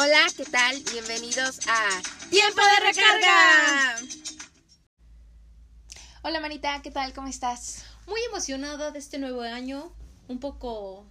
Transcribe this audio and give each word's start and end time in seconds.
Hola, 0.00 0.28
¿qué 0.36 0.44
tal? 0.44 0.80
Bienvenidos 0.92 1.58
a 1.66 1.88
Tiempo 2.30 2.60
de 2.60 2.86
Recarga. 2.86 3.96
Hola 6.22 6.38
Manita, 6.38 6.80
¿qué 6.82 6.92
tal? 6.92 7.12
¿Cómo 7.12 7.26
estás? 7.26 7.84
Muy 8.06 8.20
emocionada 8.30 8.92
de 8.92 9.00
este 9.00 9.18
nuevo 9.18 9.40
año, 9.40 9.92
un 10.28 10.38
poco 10.38 11.04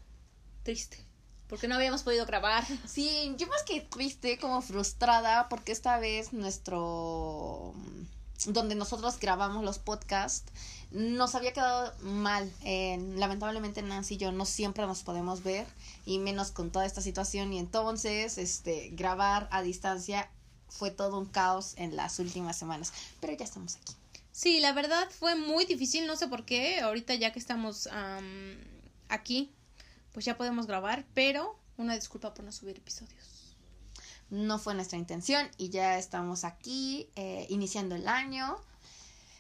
triste, 0.64 1.04
porque 1.50 1.68
no 1.68 1.76
habíamos 1.76 2.04
podido 2.04 2.26
grabar. 2.26 2.64
Sí, 2.88 3.36
yo 3.38 3.48
más 3.48 3.64
que 3.64 3.82
triste, 3.82 4.38
como 4.40 4.62
frustrada, 4.62 5.50
porque 5.50 5.74
esta 5.74 6.00
vez 6.00 6.32
nuestro 6.32 7.74
donde 8.46 8.76
nosotros 8.76 9.20
grabamos 9.20 9.64
los 9.64 9.80
podcasts, 9.80 10.52
nos 10.92 11.36
había 11.36 11.54
quedado 11.54 11.94
mal. 12.02 12.52
lamentablemente 12.64 13.82
Nancy 13.82 14.16
y 14.16 14.18
yo 14.18 14.32
no 14.32 14.46
siempre 14.46 14.86
nos 14.86 15.04
podemos 15.04 15.44
ver, 15.44 15.68
y 16.06 16.20
menos 16.20 16.52
con 16.52 16.72
toda 16.72 16.86
esta 16.86 17.02
situación. 17.02 17.52
Y 17.54 17.60
entonces, 17.60 18.38
este, 18.38 18.90
grabar 18.94 19.48
a 19.52 19.62
distancia 19.62 20.30
fue 20.70 20.92
todo 20.92 21.18
un 21.18 21.26
caos 21.26 21.74
en 21.78 21.96
las 21.96 22.20
últimas 22.20 22.58
semanas. 22.58 22.94
Pero 23.20 23.34
ya 23.34 23.46
estamos 23.46 23.76
aquí. 23.76 23.94
Sí, 24.32 24.60
la 24.60 24.72
verdad 24.72 25.10
fue 25.10 25.36
muy 25.36 25.66
difícil, 25.66 26.06
no 26.06 26.16
sé 26.16 26.28
por 26.28 26.46
qué. 26.46 26.80
Ahorita 26.80 27.16
ya 27.16 27.34
que 27.34 27.40
estamos 27.40 27.90
aquí, 29.10 29.52
pues 30.14 30.26
ya 30.26 30.38
podemos 30.38 30.68
grabar, 30.68 31.06
pero 31.14 31.60
una 31.78 31.96
disculpa 31.96 32.34
por 32.34 32.46
no 32.46 32.52
subir 32.52 32.78
episodios 32.78 33.37
no 34.30 34.60
fue 34.60 34.74
nuestra 34.76 34.98
intención 34.98 35.50
y 35.58 35.70
ya 35.70 35.98
estamos 35.98 36.44
aquí 36.44 37.10
eh, 37.16 37.46
iniciando 37.50 37.96
el 37.96 38.08
año. 38.08 38.58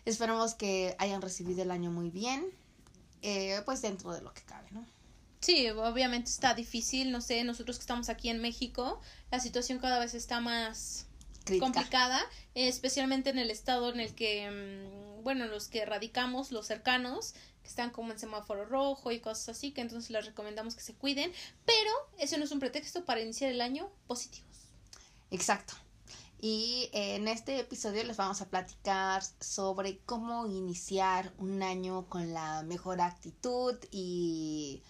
Esperamos 0.05 0.55
que 0.55 0.95
hayan 0.99 1.21
recibido 1.21 1.63
el 1.63 1.71
año 1.71 1.91
muy 1.91 2.09
bien, 2.09 2.45
eh, 3.21 3.61
pues 3.65 3.81
dentro 3.81 4.13
de 4.13 4.21
lo 4.21 4.33
que 4.33 4.41
cabe, 4.43 4.69
¿no? 4.71 4.85
Sí, 5.41 5.69
obviamente 5.69 6.29
está 6.29 6.53
difícil, 6.53 7.11
no 7.11 7.21
sé, 7.21 7.43
nosotros 7.43 7.77
que 7.77 7.81
estamos 7.81 8.09
aquí 8.09 8.29
en 8.29 8.39
México, 8.39 9.01
la 9.31 9.39
situación 9.39 9.79
cada 9.79 9.99
vez 9.99 10.13
está 10.13 10.39
más 10.39 11.05
complicada, 11.59 12.19
especialmente 12.55 13.29
en 13.29 13.37
el 13.37 13.51
estado 13.51 13.91
en 13.93 13.99
el 13.99 14.13
que, 14.15 14.49
mm, 14.49 15.23
bueno, 15.23 15.45
los 15.45 15.67
que 15.67 15.85
radicamos, 15.85 16.51
los 16.51 16.65
cercanos, 16.65 17.33
que 17.61 17.69
están 17.69 17.91
como 17.91 18.11
en 18.11 18.19
semáforo 18.19 18.65
rojo 18.65 19.11
y 19.11 19.19
cosas 19.19 19.49
así, 19.49 19.71
que 19.71 19.81
entonces 19.81 20.09
les 20.09 20.25
recomendamos 20.25 20.75
que 20.75 20.81
se 20.81 20.93
cuiden, 20.95 21.31
pero 21.65 21.91
eso 22.17 22.37
no 22.37 22.45
es 22.45 22.51
un 22.51 22.59
pretexto 22.59 23.05
para 23.05 23.21
iniciar 23.21 23.51
el 23.51 23.61
año 23.61 23.89
positivo. 24.07 24.46
Exacto. 25.31 25.73
Y 26.39 26.89
en 26.93 27.27
este 27.27 27.59
episodio 27.59 28.03
les 28.03 28.17
vamos 28.17 28.41
a 28.41 28.49
platicar 28.49 29.23
sobre 29.39 29.99
cómo 30.05 30.45
iniciar 30.45 31.33
un 31.37 31.63
año 31.63 32.07
con 32.09 32.31
la 32.31 32.61
mejor 32.61 33.01
actitud 33.01 33.75
y, 33.89 34.83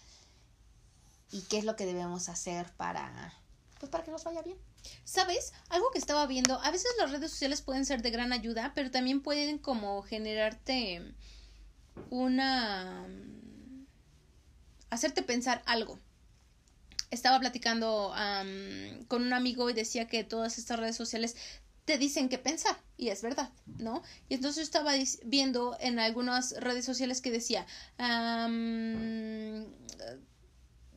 y 1.32 1.42
qué 1.44 1.60
es 1.60 1.64
lo 1.64 1.78
que 1.78 1.86
debemos 1.86 2.28
hacer 2.28 2.70
para, 2.76 3.34
pues 3.80 3.90
para 3.90 4.04
que 4.04 4.12
nos 4.12 4.26
vaya 4.26 4.42
bien. 4.42 4.58
¿Sabes? 5.06 5.54
Algo 5.70 5.90
que 5.92 6.00
estaba 6.00 6.26
viendo, 6.28 6.62
a 6.62 6.72
veces 6.72 6.92
las 7.00 7.12
redes 7.12 7.32
sociales 7.32 7.62
pueden 7.62 7.86
ser 7.86 8.02
de 8.02 8.12
gran 8.12 8.34
ayuda, 8.34 8.74
pero 8.76 8.92
también 8.92 9.22
pueden 9.22 9.58
como 9.58 10.02
generarte 10.02 11.16
una... 12.10 13.08
hacerte 14.90 15.24
pensar 15.24 15.64
algo 15.66 15.98
estaba 17.12 17.40
platicando 17.40 18.14
con 19.08 19.22
un 19.24 19.34
amigo 19.34 19.70
y 19.70 19.74
decía 19.74 20.08
que 20.08 20.24
todas 20.24 20.58
estas 20.58 20.80
redes 20.80 20.96
sociales 20.96 21.36
te 21.86 21.98
dicen 21.98 22.28
qué 22.28 22.38
pensar 22.38 22.78
y 22.98 23.08
es 23.10 23.22
verdad, 23.22 23.50
¿no? 23.66 24.04
Y 24.28 24.34
entonces 24.34 24.64
estaba 24.64 24.92
viendo 25.24 25.78
en 25.80 26.00
algunas 26.00 26.52
redes 26.60 26.84
sociales 26.84 27.22
que 27.22 27.32
decía, 27.32 27.66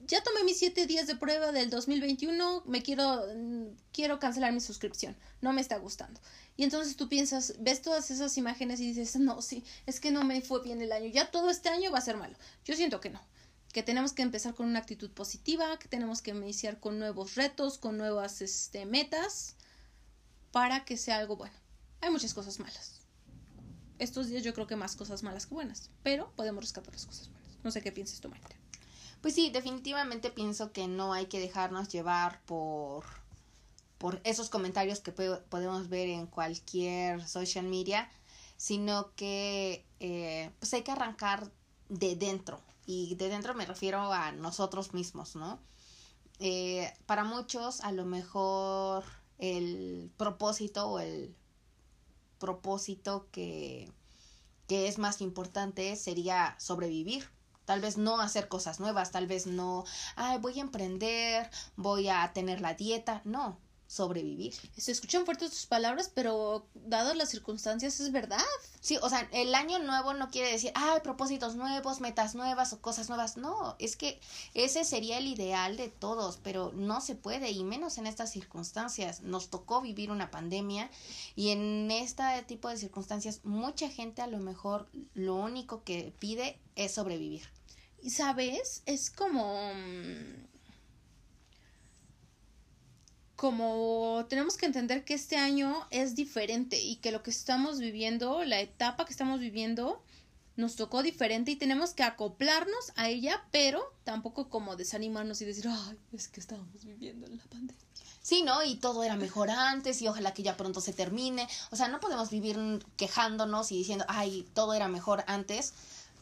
ya 0.07 0.23
tomé 0.25 0.43
mis 0.45 0.59
siete 0.59 0.87
días 0.87 1.07
de 1.07 1.15
prueba 1.15 1.53
del 1.53 1.71
2021, 1.71 2.65
me 2.67 2.83
quiero, 2.83 3.23
quiero 3.93 4.19
cancelar 4.19 4.53
mi 4.53 4.61
suscripción, 4.61 5.17
no 5.41 5.53
me 5.53 5.61
está 5.61 5.77
gustando. 5.79 6.21
Y 6.57 6.65
entonces 6.65 6.97
tú 6.97 7.09
piensas, 7.09 7.55
ves 7.61 7.83
todas 7.83 8.11
esas 8.11 8.37
imágenes 8.37 8.81
y 8.81 8.93
dices, 8.93 9.15
no, 9.15 9.41
sí, 9.43 9.63
es 9.87 10.01
que 10.01 10.11
no 10.11 10.25
me 10.25 10.41
fue 10.41 10.61
bien 10.65 10.83
el 10.83 10.91
año, 10.91 11.07
ya 11.07 11.31
todo 11.31 11.51
este 11.51 11.69
año 11.69 11.93
va 11.93 11.99
a 11.99 12.03
ser 12.03 12.17
malo. 12.17 12.37
Yo 12.65 12.75
siento 12.75 13.01
que 13.01 13.11
no 13.11 13.21
que 13.73 13.83
tenemos 13.83 14.13
que 14.13 14.23
empezar 14.23 14.55
con 14.55 14.67
una 14.67 14.81
actitud 14.81 15.11
positiva, 15.11 15.79
que 15.79 15.89
tenemos 15.89 16.23
que 16.23 16.33
iniciar 16.33 16.81
con 16.81 16.99
nuevos 16.99 17.37
retos, 17.37 17.79
con 17.79 17.99
nuevas 17.99 18.43
este, 18.43 18.85
metas, 18.85 19.57
para 20.51 20.85
que 20.85 20.97
sea 20.97 21.19
algo 21.19 21.37
bueno. 21.37 21.55
Hay 22.01 22.11
muchas 22.11 22.35
cosas 22.35 22.59
malas. 22.59 23.01
Estos 23.99 24.29
días 24.29 24.43
yo 24.43 24.55
creo 24.55 24.67
que 24.67 24.77
más 24.77 24.97
cosas 24.97 25.23
malas 25.23 25.47
que 25.47 25.55
buenas, 25.55 25.91
pero 26.03 26.33
podemos 26.35 26.65
rescatar 26.65 26.93
las 26.93 27.07
cosas 27.07 27.31
buenas. 27.31 27.59
No 27.63 27.71
sé 27.71 27.83
qué 27.83 27.93
piensas 27.93 28.21
tú, 28.21 28.29
Marta. 28.29 28.57
Pues 29.21 29.35
sí, 29.35 29.51
definitivamente 29.51 30.31
pienso 30.31 30.73
que 30.73 30.89
no 30.89 31.13
hay 31.13 31.27
que 31.27 31.39
dejarnos 31.39 31.89
llevar 31.89 32.41
por, 32.47 33.05
por 33.99 34.21
esos 34.25 34.49
comentarios 34.49 35.01
que 35.01 35.13
podemos 35.13 35.91
ver 35.91 36.09
en 36.09 36.27
cualquier 36.27 37.27
social 37.29 37.67
media, 37.67 38.11
sino 38.57 39.15
que 39.15 39.85
eh, 40.01 40.51
pues 40.59 40.73
hay 40.73 40.83
que 40.83 40.93
arrancar 40.93 41.51
de 41.91 42.17
dentro, 42.17 42.63
y 42.91 43.15
de 43.15 43.29
dentro 43.29 43.55
me 43.55 43.67
refiero 43.67 44.13
a 44.13 44.33
nosotros 44.33 44.95
mismos, 44.95 45.37
¿no? 45.37 45.61
Eh, 46.41 46.93
para 47.07 47.23
muchos 47.23 47.81
a 47.83 47.93
lo 47.93 48.05
mejor 48.05 49.05
el 49.39 50.11
propósito 50.17 50.89
o 50.89 50.99
el 50.99 51.37
propósito 52.41 53.29
que, 53.31 53.93
que 54.67 54.89
es 54.89 54.99
más 54.99 55.21
importante 55.21 55.95
sería 55.95 56.57
sobrevivir. 56.59 57.31
Tal 57.65 57.81
vez 57.81 57.97
no 57.97 58.21
hacer 58.21 58.49
cosas 58.49 58.81
nuevas, 58.81 59.13
tal 59.13 59.29
vez 59.29 59.47
no, 59.47 59.85
ay, 60.17 60.39
voy 60.39 60.59
a 60.59 60.63
emprender, 60.63 61.49
voy 61.77 62.09
a 62.09 62.33
tener 62.33 62.61
la 62.61 62.75
dieta, 62.75 63.23
no, 63.25 63.61
sobrevivir. 63.91 64.55
Se 64.77 64.93
escuchan 64.93 65.25
fuertes 65.25 65.51
tus 65.51 65.67
palabras, 65.67 66.13
pero 66.15 66.65
dadas 66.75 67.17
las 67.17 67.29
circunstancias 67.29 67.99
es 67.99 68.13
verdad. 68.13 68.39
Sí, 68.81 68.99
o 69.03 69.09
sea, 69.09 69.29
el 69.33 69.53
año 69.53 69.81
nuevo 69.81 70.15
no 70.15 70.31
quiere 70.31 70.53
decir, 70.53 70.71
ah, 70.77 71.01
propósitos 71.03 71.57
nuevos, 71.57 72.01
metas 72.01 72.37
nuevas 72.37 72.73
o 72.73 72.81
cosas 72.81 73.09
nuevas. 73.09 73.37
No, 73.37 73.75
es 73.81 73.97
que 73.97 74.21
ese 74.55 74.85
sería 74.85 75.19
el 75.19 75.27
ideal 75.27 75.77
de 75.77 75.89
todos, 75.89 76.39
pero 76.41 76.71
no 76.73 77.01
se 77.01 77.17
puede, 77.17 77.51
y 77.51 77.65
menos 77.65 77.99
en 77.99 78.07
estas 78.07 78.31
circunstancias. 78.31 79.23
Nos 79.23 79.51
tocó 79.51 79.81
vivir 79.81 80.13
una 80.13 80.31
pandemia 80.31 80.89
y 81.35 81.51
en 81.51 81.91
este 81.91 82.23
tipo 82.47 82.69
de 82.69 82.77
circunstancias 82.77 83.41
mucha 83.43 83.91
gente 83.91 84.23
a 84.23 84.29
lo 84.29 84.39
mejor 84.39 84.89
lo 85.15 85.35
único 85.35 85.83
que 85.83 86.15
pide 86.21 86.61
es 86.77 86.95
sobrevivir. 86.95 87.43
Sabes, 88.09 88.83
es 88.87 89.11
como 89.11 89.73
mm, 89.75 90.50
como 93.41 94.27
tenemos 94.29 94.59
que 94.59 94.67
entender 94.67 95.03
que 95.03 95.15
este 95.15 95.39
año 95.39 95.87
es 95.89 96.15
diferente 96.15 96.79
y 96.79 96.97
que 96.97 97.11
lo 97.11 97.23
que 97.23 97.31
estamos 97.31 97.79
viviendo, 97.79 98.45
la 98.45 98.61
etapa 98.61 99.07
que 99.07 99.13
estamos 99.13 99.41
viviendo, 99.41 100.05
nos 100.57 100.77
tocó 100.77 101.03
diferente 101.03 101.51
y 101.51 101.57
tenemos 101.57 101.95
que 101.95 102.03
acoplarnos 102.03 102.93
a 102.97 103.09
ella, 103.09 103.43
pero 103.51 103.83
tampoco 104.05 104.51
como 104.51 104.77
desanimarnos 104.77 105.41
y 105.41 105.47
decir, 105.47 105.65
ay, 105.69 105.99
es 106.13 106.29
que 106.29 106.39
estábamos 106.39 106.85
viviendo 106.85 107.27
en 107.29 107.39
la 107.39 107.45
pandemia. 107.45 107.83
Sí, 108.21 108.43
¿no? 108.43 108.63
Y 108.63 108.75
todo 108.75 109.05
era 109.05 109.17
mejor 109.17 109.49
antes 109.49 110.03
y 110.03 110.09
ojalá 110.09 110.35
que 110.35 110.43
ya 110.43 110.59
pronto 110.59 110.83
se 110.83 110.93
termine. 110.93 111.49
O 111.71 111.77
sea, 111.77 111.89
no 111.89 111.99
podemos 111.99 112.29
vivir 112.29 112.59
quejándonos 112.99 113.73
y 113.73 113.79
diciendo, 113.79 114.05
ay, 114.09 114.47
todo 114.53 114.75
era 114.75 114.89
mejor 114.89 115.25
antes. 115.29 115.73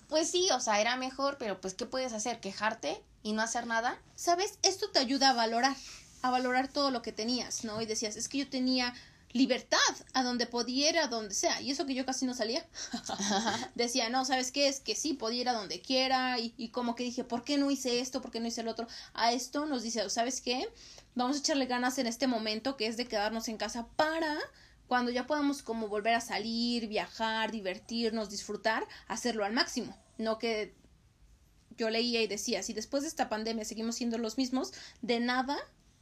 Pues 0.09 0.31
sí, 0.31 0.49
o 0.53 0.61
sea, 0.61 0.81
era 0.81 0.97
mejor, 0.97 1.37
pero 1.37 1.61
pues, 1.61 1.75
¿qué 1.75 1.85
puedes 1.85 2.13
hacer? 2.13 2.39
¿Quejarte 2.39 3.03
y 3.25 3.33
no 3.33 3.43
hacer 3.43 3.67
nada? 3.67 4.01
¿Sabes? 4.15 4.61
Esto 4.63 4.89
te 4.91 5.01
ayuda 5.01 5.31
a 5.31 5.33
valorar 5.33 5.75
a 6.23 6.31
valorar 6.31 6.69
todo 6.69 6.91
lo 6.91 7.03
que 7.03 7.13
tenías, 7.13 7.65
¿no? 7.65 7.81
Y 7.81 7.87
decías, 7.87 8.17
es 8.17 8.29
que 8.29 8.39
yo 8.39 8.49
tenía 8.49 8.95
libertad 9.33 9.79
a 10.15 10.23
donde 10.23 10.47
pudiera, 10.47 11.07
donde 11.07 11.35
sea. 11.35 11.61
Y 11.61 11.71
eso 11.71 11.87
que 11.87 11.95
yo 11.95 12.07
casi 12.07 12.27
no 12.27 12.35
salía. 12.35 12.67
Decía, 13.75 14.09
no, 14.09 14.25
¿sabes 14.25 14.51
qué? 14.53 14.69
Es 14.69 14.81
que 14.81 14.95
sí, 14.95 15.15
podía 15.15 15.43
ir 15.43 15.49
a 15.49 15.53
donde 15.53 15.81
quiera. 15.81 16.39
Y, 16.39 16.55
y, 16.57 16.71
como 16.71 16.95
que 16.95 17.05
dije, 17.05 17.25
¿por 17.25 17.45
qué 17.45 17.59
no 17.59 17.71
hice 17.71 18.01
esto? 18.01 18.23
¿Por 18.23 18.31
qué 18.31 18.41
no 18.41 18.49
hice 18.49 18.63
el 18.63 18.69
otro? 18.69 18.87
A 19.13 19.33
esto 19.33 19.67
nos 19.67 19.83
dice, 19.83 20.09
¿sabes 20.11 20.41
qué? 20.41 20.69
Vamos 21.15 21.37
a 21.37 21.41
echarle 21.41 21.67
ganas 21.67 21.99
en 21.99 22.07
este 22.07 22.27
momento 22.27 22.77
que 22.77 22.87
es 22.87 22.97
de 22.97 23.07
quedarnos 23.07 23.49
en 23.49 23.59
casa 23.59 23.87
para 23.97 24.39
cuando 24.87 25.11
ya 25.11 25.27
podamos 25.27 25.63
como 25.63 25.89
volver 25.89 26.15
a 26.15 26.21
salir, 26.21 26.89
viajar, 26.89 27.53
divertirnos, 27.53 28.31
disfrutar, 28.31 28.87
hacerlo 29.07 29.45
al 29.45 29.53
máximo. 29.53 29.95
No 30.17 30.39
que 30.39 30.75
yo 31.77 31.91
leía 31.91 32.23
y 32.23 32.27
decía, 32.27 32.63
si 32.63 32.73
después 32.73 33.03
de 33.03 33.09
esta 33.09 33.29
pandemia 33.29 33.65
seguimos 33.65 33.97
siendo 33.97 34.17
los 34.19 34.39
mismos, 34.39 34.73
de 35.03 35.21
nada 35.21 35.59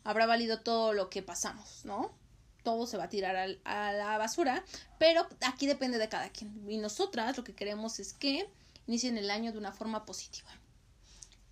habrá 0.06 0.26
valido 0.26 0.60
todo 0.60 0.92
lo 0.92 1.10
que 1.10 1.22
pasamos, 1.22 1.84
¿no? 1.84 2.14
Todo 2.62 2.86
se 2.86 2.96
va 2.96 3.04
a 3.04 3.08
tirar 3.08 3.58
a 3.64 3.92
la 3.92 4.18
basura, 4.18 4.64
pero 4.98 5.26
aquí 5.42 5.66
depende 5.66 5.98
de 5.98 6.08
cada 6.08 6.30
quien. 6.30 6.68
Y 6.70 6.78
nosotras 6.78 7.36
lo 7.36 7.44
que 7.44 7.54
queremos 7.54 7.98
es 7.98 8.12
que 8.12 8.48
inicien 8.86 9.18
el 9.18 9.30
año 9.30 9.52
de 9.52 9.58
una 9.58 9.72
forma 9.72 10.06
positiva. 10.06 10.48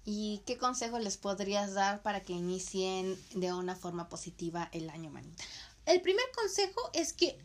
¿Y 0.04 0.42
qué 0.46 0.56
consejo 0.56 0.98
les 0.98 1.16
podrías 1.16 1.74
dar 1.74 2.02
para 2.02 2.22
que 2.22 2.32
inicien 2.32 3.18
de 3.34 3.52
una 3.52 3.74
forma 3.74 4.08
positiva 4.08 4.68
el 4.72 4.88
año, 4.90 5.10
manita? 5.10 5.42
El 5.86 6.00
primer 6.00 6.24
consejo 6.36 6.90
es 6.92 7.12
que 7.12 7.38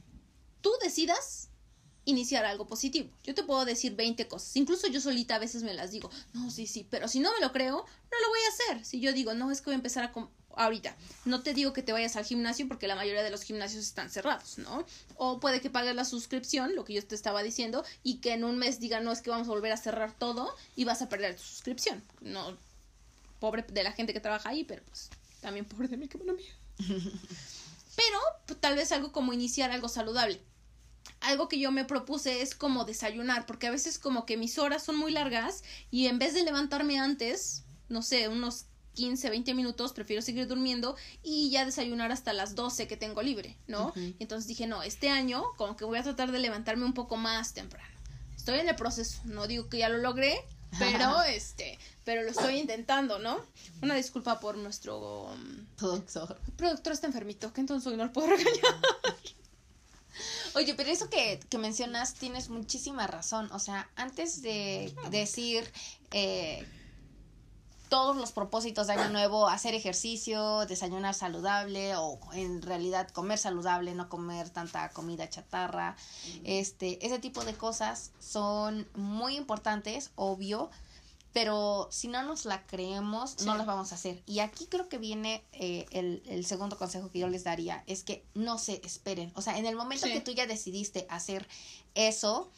tú 0.61 0.71
decidas 0.81 1.49
iniciar 2.05 2.45
algo 2.45 2.67
positivo. 2.67 3.09
Yo 3.23 3.33
te 3.33 3.43
puedo 3.43 3.65
decir 3.65 3.95
20 3.95 4.27
cosas. 4.27 4.55
Incluso 4.55 4.87
yo 4.87 5.01
solita 5.01 5.35
a 5.35 5.39
veces 5.39 5.63
me 5.63 5.73
las 5.73 5.91
digo. 5.91 6.09
No, 6.33 6.51
sí, 6.51 6.67
sí, 6.67 6.87
pero 6.89 7.07
si 7.07 7.19
no 7.19 7.31
me 7.33 7.39
lo 7.39 7.51
creo, 7.51 7.77
no 7.77 8.19
lo 8.19 8.29
voy 8.29 8.39
a 8.45 8.49
hacer. 8.53 8.85
Si 8.85 8.99
yo 8.99 9.13
digo, 9.13 9.33
no, 9.33 9.51
es 9.51 9.61
que 9.61 9.65
voy 9.65 9.73
a 9.73 9.75
empezar 9.75 10.03
a 10.03 10.11
ahorita. 10.55 10.95
No 11.25 11.41
te 11.41 11.53
digo 11.53 11.73
que 11.73 11.81
te 11.81 11.91
vayas 11.91 12.15
al 12.15 12.25
gimnasio 12.25 12.67
porque 12.67 12.87
la 12.87 12.95
mayoría 12.95 13.23
de 13.23 13.29
los 13.29 13.43
gimnasios 13.43 13.85
están 13.85 14.09
cerrados, 14.09 14.57
¿no? 14.57 14.85
O 15.15 15.39
puede 15.39 15.61
que 15.61 15.69
pagues 15.69 15.95
la 15.95 16.05
suscripción, 16.05 16.75
lo 16.75 16.85
que 16.85 16.93
yo 16.93 17.05
te 17.05 17.15
estaba 17.15 17.43
diciendo, 17.43 17.83
y 18.03 18.17
que 18.17 18.33
en 18.33 18.43
un 18.43 18.57
mes 18.57 18.79
digan, 18.79 19.03
no, 19.03 19.11
es 19.11 19.21
que 19.21 19.29
vamos 19.29 19.47
a 19.47 19.51
volver 19.51 19.71
a 19.71 19.77
cerrar 19.77 20.13
todo 20.17 20.55
y 20.75 20.85
vas 20.85 21.01
a 21.01 21.09
perder 21.09 21.35
tu 21.35 21.43
suscripción. 21.43 22.03
No, 22.21 22.57
pobre 23.39 23.63
de 23.63 23.83
la 23.83 23.91
gente 23.91 24.13
que 24.13 24.19
trabaja 24.19 24.49
ahí, 24.49 24.63
pero 24.63 24.83
pues 24.83 25.09
también 25.41 25.65
pobre 25.65 25.87
de 25.87 25.97
mí, 25.97 26.07
que 26.07 26.17
bueno 26.17 26.33
mía. 26.33 26.53
pero 27.95 28.19
pues, 28.45 28.59
tal 28.59 28.75
vez 28.75 28.91
algo 28.91 29.11
como 29.11 29.33
iniciar 29.33 29.71
algo 29.71 29.89
saludable 29.89 30.41
algo 31.21 31.49
que 31.49 31.59
yo 31.59 31.71
me 31.71 31.85
propuse 31.85 32.41
es 32.41 32.55
como 32.55 32.85
desayunar, 32.85 33.45
porque 33.45 33.67
a 33.67 33.71
veces 33.71 33.99
como 33.99 34.25
que 34.25 34.37
mis 34.37 34.57
horas 34.57 34.83
son 34.83 34.95
muy 34.95 35.11
largas 35.11 35.63
y 35.91 36.07
en 36.07 36.19
vez 36.19 36.33
de 36.33 36.43
levantarme 36.43 36.99
antes, 36.99 37.63
no 37.89 38.01
sé, 38.01 38.27
unos 38.27 38.65
15, 38.99 39.29
20 39.29 39.53
minutos, 39.53 39.93
prefiero 39.93 40.21
seguir 40.21 40.45
durmiendo 40.45 40.97
y 41.23 41.49
ya 41.51 41.63
desayunar 41.63 42.11
hasta 42.11 42.33
las 42.33 42.53
12 42.53 42.85
que 42.85 42.97
tengo 42.97 43.21
libre, 43.21 43.55
¿no? 43.65 43.93
Entonces 44.19 44.45
dije, 44.45 44.67
no, 44.67 44.83
este 44.83 45.09
año 45.09 45.41
como 45.55 45.77
que 45.77 45.85
voy 45.85 45.97
a 45.97 46.03
tratar 46.03 46.33
de 46.33 46.39
levantarme 46.39 46.83
un 46.83 46.93
poco 46.93 47.15
más 47.15 47.53
temprano. 47.53 47.95
Estoy 48.35 48.59
en 48.59 48.67
el 48.67 48.75
proceso, 48.75 49.21
no 49.23 49.47
digo 49.47 49.69
que 49.69 49.77
ya 49.77 49.87
lo 49.87 49.99
logré, 49.99 50.45
pero 50.77 51.23
este, 51.29 51.79
pero 52.03 52.23
lo 52.23 52.31
estoy 52.31 52.57
intentando, 52.57 53.19
¿no? 53.19 53.39
Una 53.81 53.95
disculpa 53.95 54.41
por 54.41 54.57
nuestro 54.57 55.27
um, 55.27 55.65
productor. 55.77 56.37
El 56.45 56.53
productor 56.53 56.91
está 56.91 57.07
enfermito, 57.07 57.53
que 57.53 57.61
entonces 57.61 57.87
hoy 57.87 57.95
no 57.95 58.03
lo 58.03 58.11
puedo 58.11 58.27
regañar. 58.27 58.51
Oye, 60.55 60.75
pero 60.75 60.89
eso 60.89 61.09
que, 61.09 61.39
que, 61.49 61.57
mencionas 61.57 62.15
tienes 62.15 62.49
muchísima 62.49 63.07
razón. 63.07 63.49
O 63.53 63.59
sea, 63.59 63.89
antes 63.95 64.41
de 64.41 64.93
decir 65.09 65.71
eh, 66.11 66.67
todos 67.89 68.15
los 68.15 68.31
propósitos 68.31 68.87
de 68.87 68.93
año 68.93 69.09
nuevo, 69.09 69.47
hacer 69.47 69.73
ejercicio, 69.73 70.65
desayunar 70.67 71.15
saludable 71.15 71.95
o 71.95 72.19
en 72.33 72.61
realidad 72.61 73.09
comer 73.09 73.37
saludable, 73.37 73.95
no 73.95 74.09
comer 74.09 74.49
tanta 74.49 74.89
comida 74.91 75.29
chatarra, 75.29 75.95
este, 76.43 77.05
ese 77.05 77.19
tipo 77.19 77.43
de 77.43 77.53
cosas 77.55 78.11
son 78.19 78.87
muy 78.95 79.35
importantes, 79.35 80.11
obvio, 80.15 80.69
pero 81.33 81.87
si 81.91 82.07
no 82.07 82.23
nos 82.23 82.45
la 82.45 82.65
creemos, 82.65 83.43
no 83.43 83.55
las 83.55 83.67
vamos 83.67 83.91
a 83.91 83.95
hacer. 83.95 84.23
Y 84.25 84.39
aquí 84.39 84.65
creo 84.65 84.89
que 84.89 84.97
viene 84.97 85.43
eh, 85.51 85.85
el, 85.91 86.23
el, 86.25 86.45
segundo 86.45 86.77
consejo 86.77 87.11
que 87.11 87.19
yo 87.19 87.27
les 87.27 87.43
daría, 87.43 87.83
es 87.85 88.03
que 88.03 88.25
no 88.33 88.57
se 88.57 88.81
esperen. 88.83 89.31
O 89.35 89.41
sea, 89.41 89.57
en 89.57 89.67
el 89.67 89.75
momento 89.75 90.07
que 90.07 90.21
tú 90.21 90.31
ya 90.31 90.47
decidiste 90.47 91.05
hacer 91.09 91.47
eso, 91.93 92.51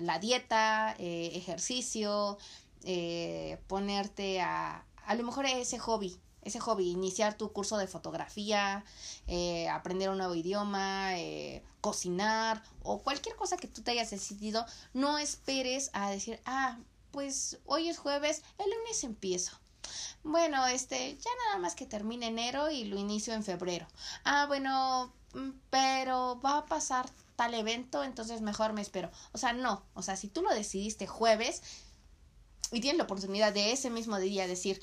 la 0.00 0.18
dieta, 0.20 0.94
eh, 0.98 1.32
ejercicio, 1.34 2.38
eh, 2.84 3.58
ponerte 3.66 4.40
a, 4.40 4.84
a 5.06 5.14
lo 5.14 5.24
mejor 5.24 5.46
ese 5.46 5.78
hobby, 5.78 6.20
ese 6.42 6.60
hobby, 6.60 6.90
iniciar 6.90 7.34
tu 7.34 7.52
curso 7.52 7.76
de 7.76 7.86
fotografía, 7.86 8.84
aprender 9.70 10.08
un 10.08 10.18
nuevo 10.18 10.34
idioma, 10.34 11.12
cocinar 11.80 12.62
o 12.82 13.02
cualquier 13.02 13.36
cosa 13.36 13.56
que 13.56 13.68
tú 13.68 13.82
te 13.82 13.90
hayas 13.90 14.10
decidido, 14.10 14.64
no 14.94 15.18
esperes 15.18 15.90
a 15.92 16.10
decir, 16.10 16.40
ah, 16.46 16.78
pues 17.10 17.58
hoy 17.66 17.88
es 17.88 17.98
jueves, 17.98 18.42
el 18.58 18.70
lunes 18.70 19.04
empiezo. 19.04 19.58
Bueno, 20.22 20.66
este, 20.66 21.16
ya 21.16 21.30
nada 21.46 21.58
más 21.58 21.74
que 21.74 21.86
termine 21.86 22.26
enero 22.26 22.70
y 22.70 22.84
lo 22.84 22.98
inicio 22.98 23.34
en 23.34 23.44
febrero. 23.44 23.86
Ah, 24.24 24.46
bueno, 24.46 25.12
mm, 25.34 25.50
pero 25.70 26.40
va 26.40 26.58
a 26.58 26.66
pasar 26.66 27.08
tal 27.36 27.54
evento, 27.54 28.02
entonces 28.02 28.40
mejor 28.40 28.72
me 28.72 28.82
espero. 28.82 29.10
O 29.32 29.38
sea, 29.38 29.52
no, 29.52 29.84
o 29.94 30.02
sea, 30.02 30.16
si 30.16 30.28
tú 30.28 30.42
lo 30.42 30.50
decidiste 30.54 31.06
jueves 31.06 31.62
y 32.72 32.80
tienes 32.80 32.98
la 32.98 33.04
oportunidad 33.04 33.52
de 33.52 33.72
ese 33.72 33.90
mismo 33.90 34.18
día 34.18 34.46
decir, 34.46 34.80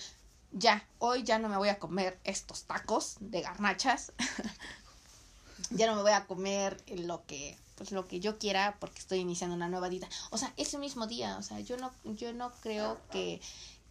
ya, 0.52 0.88
hoy 1.00 1.24
ya 1.24 1.40
no 1.40 1.50
me 1.50 1.58
voy 1.58 1.70
a 1.70 1.80
comer 1.80 2.20
estos 2.24 2.64
tacos 2.64 3.18
de 3.20 3.42
garnachas, 3.42 4.14
ya 5.70 5.88
no 5.88 5.96
me 5.96 6.02
voy 6.02 6.12
a 6.12 6.26
comer 6.26 6.84
lo 6.88 7.26
que 7.26 7.58
pues 7.76 7.92
lo 7.92 8.08
que 8.08 8.20
yo 8.20 8.38
quiera 8.38 8.78
porque 8.80 9.00
estoy 9.00 9.20
iniciando 9.20 9.56
una 9.56 9.68
nueva 9.68 9.90
dieta. 9.90 10.08
O 10.32 10.38
sea, 10.38 10.54
ese 10.58 10.78
mismo 10.78 11.08
día, 11.08 11.38
o 11.38 11.44
sea, 11.44 11.60
yo 11.60 11.78
no, 11.78 11.92
yo 12.06 12.34
no 12.34 12.52
creo 12.62 12.98
que, 13.12 13.42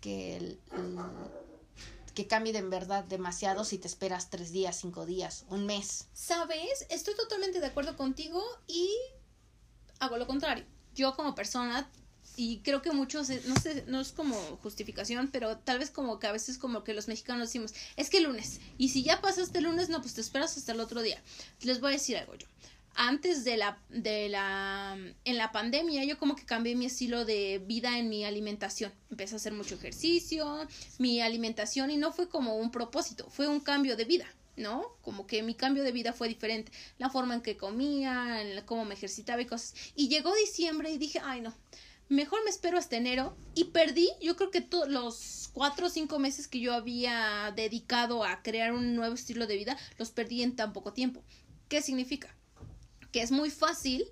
que, 0.00 0.58
que 2.14 2.26
cambie 2.26 2.56
en 2.56 2.70
verdad 2.70 3.04
demasiado 3.04 3.64
si 3.64 3.78
te 3.78 3.86
esperas 3.86 4.30
tres 4.30 4.52
días, 4.52 4.78
cinco 4.80 5.04
días, 5.04 5.44
un 5.50 5.66
mes. 5.66 6.06
¿Sabes? 6.14 6.86
Estoy 6.88 7.14
totalmente 7.14 7.60
de 7.60 7.66
acuerdo 7.66 7.96
contigo 7.96 8.42
y 8.66 8.90
hago 9.98 10.16
lo 10.16 10.26
contrario. 10.26 10.64
Yo 10.94 11.14
como 11.14 11.34
persona 11.34 11.90
y 12.36 12.58
creo 12.58 12.82
que 12.82 12.92
muchos, 12.92 13.30
eh, 13.30 13.42
no 13.46 13.56
sé, 13.56 13.84
no 13.86 14.00
es 14.00 14.12
como 14.12 14.36
justificación, 14.62 15.28
pero 15.32 15.58
tal 15.58 15.78
vez 15.78 15.90
como 15.90 16.18
que 16.18 16.26
a 16.26 16.32
veces 16.32 16.58
como 16.58 16.84
que 16.84 16.94
los 16.94 17.08
mexicanos 17.08 17.48
decimos, 17.48 17.74
es 17.96 18.10
que 18.10 18.20
lunes, 18.20 18.60
y 18.78 18.88
si 18.90 19.02
ya 19.02 19.20
pasaste 19.20 19.60
lunes, 19.60 19.88
no, 19.88 20.00
pues 20.00 20.14
te 20.14 20.20
esperas 20.20 20.56
hasta 20.56 20.72
el 20.72 20.80
otro 20.80 21.02
día. 21.02 21.22
Les 21.62 21.80
voy 21.80 21.90
a 21.90 21.92
decir 21.92 22.16
algo 22.16 22.34
yo 22.34 22.46
antes 22.94 23.44
de 23.44 23.56
la, 23.56 23.78
de 23.88 24.28
la, 24.28 24.96
en 25.24 25.38
la 25.38 25.52
pandemia, 25.52 26.04
yo 26.04 26.18
como 26.18 26.36
que 26.36 26.44
cambié 26.44 26.74
mi 26.76 26.86
estilo 26.86 27.24
de 27.24 27.62
vida 27.66 27.98
en 27.98 28.08
mi 28.08 28.24
alimentación. 28.24 28.92
Empecé 29.10 29.34
a 29.34 29.36
hacer 29.36 29.52
mucho 29.52 29.74
ejercicio, 29.74 30.66
mi 30.98 31.20
alimentación, 31.20 31.90
y 31.90 31.96
no 31.96 32.12
fue 32.12 32.28
como 32.28 32.56
un 32.56 32.70
propósito, 32.70 33.28
fue 33.30 33.48
un 33.48 33.60
cambio 33.60 33.96
de 33.96 34.04
vida, 34.04 34.26
¿no? 34.56 34.96
Como 35.02 35.26
que 35.26 35.42
mi 35.42 35.54
cambio 35.54 35.82
de 35.82 35.92
vida 35.92 36.12
fue 36.12 36.28
diferente. 36.28 36.70
La 36.98 37.10
forma 37.10 37.34
en 37.34 37.40
que 37.40 37.56
comía, 37.56 38.42
en 38.42 38.64
cómo 38.64 38.84
me 38.84 38.94
ejercitaba 38.94 39.42
y 39.42 39.46
cosas. 39.46 39.74
Y 39.96 40.08
llegó 40.08 40.32
diciembre 40.34 40.90
y 40.90 40.98
dije, 40.98 41.20
ay 41.24 41.40
no, 41.40 41.52
mejor 42.08 42.42
me 42.44 42.50
espero 42.50 42.78
hasta 42.78 42.96
enero. 42.96 43.36
Y 43.54 43.64
perdí, 43.64 44.10
yo 44.20 44.36
creo 44.36 44.50
que 44.50 44.60
todos 44.60 44.88
los 44.88 45.50
cuatro 45.52 45.86
o 45.86 45.90
cinco 45.90 46.18
meses 46.18 46.48
que 46.48 46.60
yo 46.60 46.74
había 46.74 47.52
dedicado 47.54 48.24
a 48.24 48.42
crear 48.42 48.72
un 48.72 48.94
nuevo 48.94 49.14
estilo 49.14 49.46
de 49.46 49.56
vida, 49.56 49.76
los 49.98 50.10
perdí 50.10 50.42
en 50.42 50.56
tan 50.56 50.72
poco 50.72 50.92
tiempo. 50.92 51.22
¿Qué 51.68 51.82
significa? 51.82 52.34
que 53.14 53.22
es 53.22 53.30
muy 53.30 53.48
fácil 53.48 54.04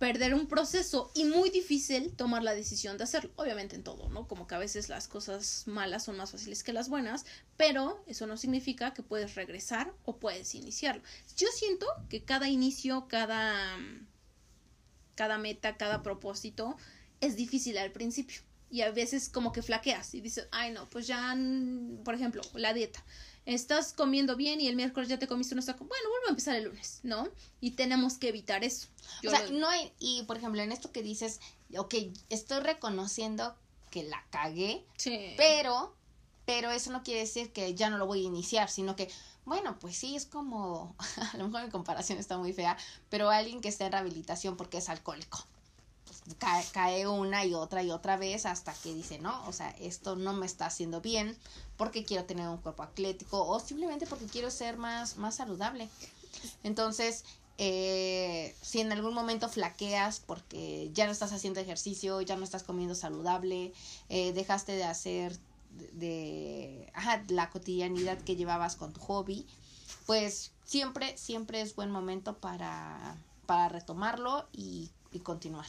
perder 0.00 0.34
un 0.34 0.48
proceso 0.48 1.12
y 1.14 1.22
muy 1.22 1.50
difícil 1.50 2.12
tomar 2.16 2.42
la 2.42 2.52
decisión 2.52 2.98
de 2.98 3.04
hacerlo. 3.04 3.30
Obviamente 3.36 3.76
en 3.76 3.84
todo, 3.84 4.08
¿no? 4.08 4.26
Como 4.26 4.48
que 4.48 4.56
a 4.56 4.58
veces 4.58 4.88
las 4.88 5.06
cosas 5.06 5.62
malas 5.68 6.02
son 6.02 6.16
más 6.16 6.32
fáciles 6.32 6.64
que 6.64 6.72
las 6.72 6.88
buenas, 6.88 7.26
pero 7.56 8.02
eso 8.08 8.26
no 8.26 8.36
significa 8.36 8.92
que 8.92 9.04
puedes 9.04 9.36
regresar 9.36 9.94
o 10.04 10.16
puedes 10.16 10.56
iniciarlo. 10.56 11.00
Yo 11.36 11.46
siento 11.54 11.86
que 12.08 12.24
cada 12.24 12.48
inicio, 12.48 13.06
cada 13.06 13.78
cada 15.18 15.36
meta, 15.36 15.76
cada 15.76 16.00
propósito 16.04 16.76
es 17.20 17.34
difícil 17.34 17.76
al 17.76 17.90
principio 17.90 18.40
y 18.70 18.82
a 18.82 18.92
veces 18.92 19.28
como 19.28 19.50
que 19.50 19.62
flaqueas 19.62 20.14
y 20.14 20.20
dices, 20.20 20.46
"Ay, 20.52 20.70
no, 20.70 20.88
pues 20.88 21.08
ya, 21.08 21.36
por 22.04 22.14
ejemplo, 22.14 22.40
la 22.54 22.72
dieta 22.72 23.04
estás 23.44 23.92
comiendo 23.94 24.36
bien 24.36 24.60
y 24.60 24.68
el 24.68 24.76
miércoles 24.76 25.08
ya 25.08 25.18
te 25.18 25.26
comiste 25.26 25.54
una 25.54 25.64
taco. 25.64 25.84
Bueno, 25.86 26.08
vuelvo 26.10 26.26
a 26.26 26.30
empezar 26.30 26.54
el 26.54 26.64
lunes, 26.64 27.00
¿no? 27.02 27.26
Y 27.60 27.72
tenemos 27.72 28.18
que 28.18 28.28
evitar 28.28 28.62
eso. 28.62 28.88
o 29.26 29.30
sea, 29.30 29.42
no 29.50 29.66
hay, 29.68 29.90
y 29.98 30.22
por 30.24 30.36
ejemplo, 30.36 30.62
en 30.62 30.70
esto 30.70 30.92
que 30.92 31.02
dices, 31.02 31.40
ok, 31.76 31.94
estoy 32.28 32.60
reconociendo 32.60 33.56
que 33.90 34.02
la 34.04 34.22
cagué, 34.30 34.84
sí. 34.98 35.32
pero, 35.36 35.96
pero 36.44 36.70
eso 36.70 36.92
no 36.92 37.02
quiere 37.02 37.20
decir 37.20 37.50
que 37.50 37.74
ya 37.74 37.88
no 37.90 37.96
lo 37.96 38.06
voy 38.06 38.20
a 38.20 38.26
iniciar, 38.26 38.68
sino 38.68 38.94
que, 38.96 39.10
bueno, 39.48 39.78
pues 39.78 39.96
sí, 39.96 40.16
es 40.16 40.26
como, 40.26 40.94
a 41.32 41.36
lo 41.36 41.48
mejor 41.48 41.64
mi 41.64 41.70
comparación 41.70 42.18
está 42.18 42.38
muy 42.38 42.52
fea, 42.52 42.76
pero 43.08 43.30
alguien 43.30 43.60
que 43.60 43.68
está 43.68 43.86
en 43.86 43.92
rehabilitación 43.92 44.56
porque 44.56 44.78
es 44.78 44.88
alcohólico 44.88 45.44
cae, 46.72 47.06
una 47.06 47.44
y 47.44 47.54
otra 47.54 47.82
y 47.82 47.90
otra 47.90 48.16
vez 48.16 48.46
hasta 48.46 48.74
que 48.74 48.94
dice, 48.94 49.18
no, 49.18 49.46
o 49.46 49.52
sea, 49.52 49.70
esto 49.80 50.16
no 50.16 50.32
me 50.32 50.46
está 50.46 50.66
haciendo 50.66 51.00
bien 51.00 51.36
porque 51.76 52.04
quiero 52.04 52.24
tener 52.24 52.48
un 52.48 52.58
cuerpo 52.58 52.82
atlético 52.82 53.46
o 53.46 53.60
simplemente 53.60 54.06
porque 54.06 54.26
quiero 54.26 54.50
ser 54.50 54.76
más, 54.76 55.16
más 55.16 55.36
saludable. 55.36 55.88
Entonces, 56.62 57.24
eh, 57.58 58.54
si 58.62 58.80
en 58.80 58.92
algún 58.92 59.14
momento 59.14 59.48
flaqueas 59.48 60.20
porque 60.20 60.90
ya 60.92 61.06
no 61.06 61.12
estás 61.12 61.32
haciendo 61.32 61.60
ejercicio, 61.60 62.20
ya 62.20 62.36
no 62.36 62.44
estás 62.44 62.62
comiendo 62.62 62.94
saludable, 62.94 63.72
eh, 64.08 64.32
dejaste 64.32 64.72
de 64.72 64.84
hacer 64.84 65.36
de, 65.92 66.92
la 67.28 67.50
cotidianidad 67.50 68.20
que 68.20 68.36
llevabas 68.36 68.76
con 68.76 68.92
tu 68.92 69.00
hobby, 69.00 69.46
pues 70.06 70.52
siempre, 70.64 71.16
siempre 71.16 71.60
es 71.60 71.74
buen 71.74 71.90
momento 71.90 72.38
para, 72.38 73.16
para 73.46 73.68
retomarlo 73.68 74.48
y 74.52 74.90
continuar. 75.22 75.66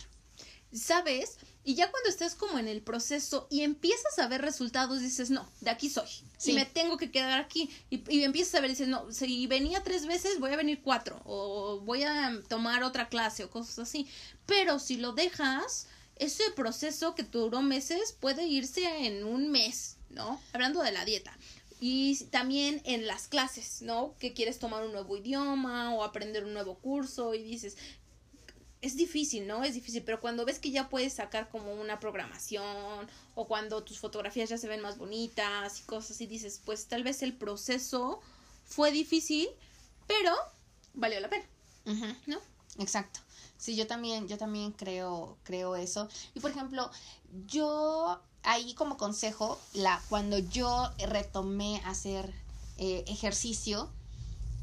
¿sabes? 0.71 1.37
Y 1.63 1.75
ya 1.75 1.89
cuando 1.91 2.09
estás 2.09 2.35
como 2.35 2.59
en 2.59 2.67
el 2.67 2.81
proceso 2.81 3.47
y 3.49 3.61
empiezas 3.61 4.17
a 4.19 4.27
ver 4.27 4.41
resultados, 4.41 5.01
dices, 5.01 5.29
no, 5.29 5.47
de 5.61 5.69
aquí 5.69 5.89
soy. 5.89 6.09
Si 6.37 6.53
me 6.53 6.65
tengo 6.65 6.97
que 6.97 7.11
quedar 7.11 7.39
aquí. 7.39 7.69
Y, 7.89 8.03
y, 8.09 8.23
empiezas 8.23 8.55
a 8.55 8.61
ver, 8.61 8.69
dices, 8.69 8.87
no, 8.87 9.11
si 9.11 9.47
venía 9.47 9.83
tres 9.83 10.05
veces, 10.05 10.39
voy 10.39 10.51
a 10.51 10.57
venir 10.57 10.81
cuatro. 10.81 11.21
O 11.25 11.81
voy 11.81 12.03
a 12.03 12.39
tomar 12.47 12.83
otra 12.83 13.09
clase 13.09 13.43
o 13.43 13.49
cosas 13.49 13.79
así. 13.79 14.07
Pero 14.45 14.79
si 14.79 14.97
lo 14.97 15.13
dejas, 15.13 15.87
ese 16.15 16.43
proceso 16.55 17.15
que 17.15 17.23
duró 17.23 17.61
meses 17.61 18.15
puede 18.19 18.45
irse 18.45 19.05
en 19.05 19.23
un 19.23 19.49
mes, 19.51 19.97
¿no? 20.09 20.41
Hablando 20.53 20.81
de 20.81 20.91
la 20.91 21.05
dieta. 21.05 21.37
Y 21.81 22.25
también 22.25 22.81
en 22.83 23.07
las 23.07 23.27
clases, 23.27 23.81
¿no? 23.81 24.15
Que 24.19 24.33
quieres 24.33 24.59
tomar 24.59 24.83
un 24.83 24.91
nuevo 24.91 25.15
idioma 25.15 25.93
o 25.93 26.03
aprender 26.03 26.43
un 26.43 26.53
nuevo 26.53 26.75
curso 26.75 27.33
y 27.33 27.43
dices, 27.43 27.77
es 28.81 28.95
difícil, 28.95 29.47
¿no? 29.47 29.63
Es 29.63 29.73
difícil, 29.73 30.03
pero 30.03 30.19
cuando 30.19 30.45
ves 30.45 30.59
que 30.59 30.71
ya 30.71 30.89
puedes 30.89 31.13
sacar 31.13 31.49
como 31.49 31.73
una 31.73 31.99
programación 31.99 33.07
o 33.35 33.47
cuando 33.47 33.83
tus 33.83 33.99
fotografías 33.99 34.49
ya 34.49 34.57
se 34.57 34.67
ven 34.67 34.81
más 34.81 34.97
bonitas 34.97 35.79
y 35.79 35.83
cosas 35.83 36.11
así, 36.11 36.27
dices, 36.27 36.61
pues 36.63 36.87
tal 36.87 37.03
vez 37.03 37.21
el 37.23 37.33
proceso 37.33 38.21
fue 38.65 38.91
difícil, 38.91 39.47
pero 40.07 40.33
valió 40.93 41.19
la 41.19 41.29
pena, 41.29 41.45
¿no? 42.27 42.39
Exacto. 42.77 43.19
Sí, 43.57 43.75
yo 43.75 43.87
también, 43.87 44.27
yo 44.29 44.37
también 44.37 44.71
creo, 44.71 45.37
creo 45.43 45.75
eso. 45.75 46.07
Y 46.33 46.39
por 46.39 46.51
ejemplo, 46.51 46.89
yo 47.45 48.21
ahí 48.43 48.73
como 48.73 48.97
consejo, 48.97 49.59
la, 49.73 50.01
cuando 50.09 50.37
yo 50.37 50.91
retomé 50.97 51.81
hacer 51.85 52.33
eh, 52.77 53.03
ejercicio, 53.07 53.89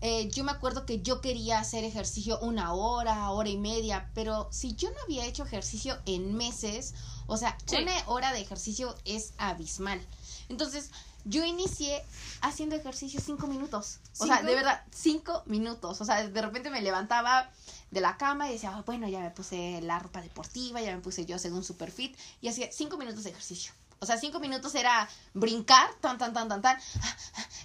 eh, 0.03 0.29
yo 0.31 0.45
me 0.45 0.53
acuerdo 0.53 0.85
que 0.85 1.01
yo 1.01 1.21
quería 1.21 1.59
hacer 1.59 1.85
ejercicio 1.85 2.39
una 2.41 2.75
hora, 2.75 3.31
hora 3.31 3.49
y 3.49 3.57
media, 3.57 4.11
pero 4.15 4.49
si 4.51 4.75
yo 4.75 4.91
no 4.91 4.97
había 5.05 5.25
hecho 5.25 5.43
ejercicio 5.45 5.97
en 6.05 6.35
meses, 6.35 6.95
o 7.27 7.37
sea, 7.37 7.57
una 7.79 7.93
hora 8.07 8.33
de 8.33 8.41
ejercicio 8.41 8.95
es 9.05 9.33
abismal. 9.39 10.01
Entonces, 10.49 10.91
yo 11.25 11.45
inicié 11.45 12.05
haciendo 12.41 12.77
ejercicio 12.77 13.21
cinco 13.25 13.47
minutos. 13.49 13.99
O 14.19 14.27
sea, 14.27 14.43
de 14.43 14.55
verdad, 14.55 14.83
cinco 14.93 15.43
minutos. 15.47 16.01
O 16.01 16.05
sea, 16.05 16.29
de 16.29 16.43
repente 16.43 16.71
me 16.71 16.83
levantaba 16.83 17.51
de 17.97 18.03
la 18.03 18.19
cama 18.19 18.51
y 18.51 18.53
decía, 18.53 18.83
bueno, 18.85 19.09
ya 19.09 19.21
me 19.21 19.31
puse 19.31 19.81
la 19.81 19.99
ropa 19.99 20.21
deportiva, 20.21 20.83
ya 20.83 20.95
me 20.95 21.01
puse 21.01 21.25
yo 21.25 21.39
según 21.39 21.65
Superfit 21.65 22.15
y 22.43 22.49
hacía 22.49 22.71
cinco 22.71 22.99
minutos 22.99 23.25
de 23.25 23.31
ejercicio. 23.31 23.73
O 24.01 24.05
sea, 24.05 24.19
cinco 24.19 24.39
minutos 24.39 24.75
era 24.75 25.09
brincar, 25.33 25.89
tan, 26.03 26.19
tan, 26.19 26.35
tan, 26.35 26.47
tan, 26.51 26.61
tan, 26.61 26.79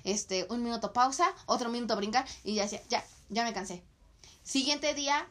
este, 0.06 0.48
un 0.50 0.64
minuto 0.64 0.94
pausa, 0.94 1.28
otro 1.48 1.70
minuto 1.70 1.98
brincar, 1.98 2.26
y 2.46 2.56
ya 2.56 2.64
decía, 2.64 2.82
ya, 2.90 3.04
ya 3.28 3.44
me 3.44 3.52
cansé. 3.52 3.84
Siguiente 4.42 4.94
día, 4.94 5.28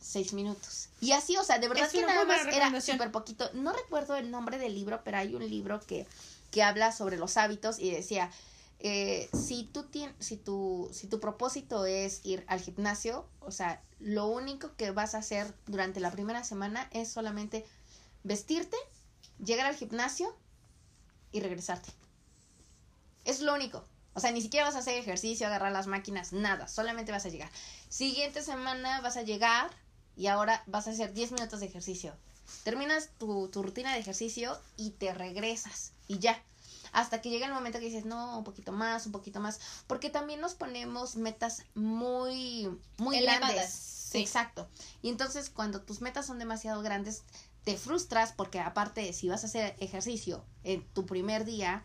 seis 0.00 0.32
minutos. 0.32 0.90
Y 1.00 1.10
así, 1.10 1.36
o 1.36 1.42
sea, 1.42 1.58
de 1.58 1.68
verdad 1.68 1.90
que 1.90 2.06
nada 2.06 2.24
más 2.24 2.46
era 2.46 2.80
súper 2.80 3.10
poquito. 3.10 3.50
No 3.54 3.72
recuerdo 3.72 4.14
el 4.14 4.30
nombre 4.30 4.58
del 4.58 4.76
libro, 4.76 5.00
pero 5.02 5.18
hay 5.18 5.34
un 5.34 5.50
libro 5.50 5.80
que, 5.80 6.06
que 6.52 6.62
habla 6.62 6.92
sobre 6.92 7.16
los 7.16 7.36
hábitos 7.36 7.80
y 7.80 7.90
decía, 7.90 8.30
eh, 8.82 9.28
si 9.34 9.64
tú 9.64 9.84
tienes, 9.84 10.14
si 10.18 10.38
tu, 10.38 10.88
si 10.92 11.06
tu 11.06 11.20
propósito 11.20 11.84
es 11.84 12.20
ir 12.24 12.44
al 12.48 12.60
gimnasio, 12.60 13.28
o 13.40 13.50
sea, 13.50 13.82
lo 13.98 14.26
único 14.26 14.74
que 14.76 14.90
vas 14.90 15.14
a 15.14 15.18
hacer 15.18 15.54
durante 15.66 16.00
la 16.00 16.10
primera 16.10 16.42
semana 16.44 16.88
es 16.90 17.12
solamente 17.12 17.66
vestirte, 18.24 18.78
llegar 19.38 19.66
al 19.66 19.76
gimnasio 19.76 20.34
y 21.30 21.40
regresarte. 21.40 21.92
Es 23.26 23.40
lo 23.40 23.54
único. 23.54 23.84
O 24.14 24.20
sea, 24.20 24.32
ni 24.32 24.40
siquiera 24.40 24.66
vas 24.66 24.76
a 24.76 24.78
hacer 24.78 24.96
ejercicio, 24.96 25.46
agarrar 25.46 25.72
las 25.72 25.86
máquinas, 25.86 26.32
nada. 26.32 26.66
Solamente 26.66 27.12
vas 27.12 27.26
a 27.26 27.28
llegar. 27.28 27.50
Siguiente 27.90 28.42
semana 28.42 29.02
vas 29.02 29.18
a 29.18 29.22
llegar 29.22 29.70
y 30.16 30.28
ahora 30.28 30.64
vas 30.66 30.88
a 30.88 30.92
hacer 30.92 31.12
10 31.12 31.32
minutos 31.32 31.60
de 31.60 31.66
ejercicio. 31.66 32.14
Terminas 32.64 33.10
tu, 33.18 33.48
tu 33.48 33.62
rutina 33.62 33.92
de 33.92 34.00
ejercicio 34.00 34.58
y 34.78 34.92
te 34.92 35.12
regresas. 35.12 35.92
Y 36.08 36.18
ya. 36.18 36.42
Hasta 36.92 37.20
que 37.20 37.30
llega 37.30 37.46
el 37.46 37.52
momento 37.52 37.78
que 37.78 37.86
dices, 37.86 38.04
no, 38.04 38.38
un 38.38 38.44
poquito 38.44 38.72
más, 38.72 39.06
un 39.06 39.12
poquito 39.12 39.40
más. 39.40 39.60
Porque 39.86 40.10
también 40.10 40.40
nos 40.40 40.54
ponemos 40.54 41.16
metas 41.16 41.64
muy, 41.74 42.70
muy 42.98 43.20
grandes. 43.20 44.14
Exacto. 44.14 44.68
Y 45.02 45.08
entonces 45.08 45.50
cuando 45.50 45.82
tus 45.82 46.00
metas 46.00 46.26
son 46.26 46.38
demasiado 46.38 46.82
grandes, 46.82 47.22
te 47.64 47.76
frustras 47.76 48.32
porque 48.32 48.58
aparte 48.60 49.12
si 49.12 49.28
vas 49.28 49.44
a 49.44 49.46
hacer 49.46 49.76
ejercicio 49.78 50.44
en 50.64 50.86
tu 50.92 51.06
primer 51.06 51.44
día, 51.44 51.84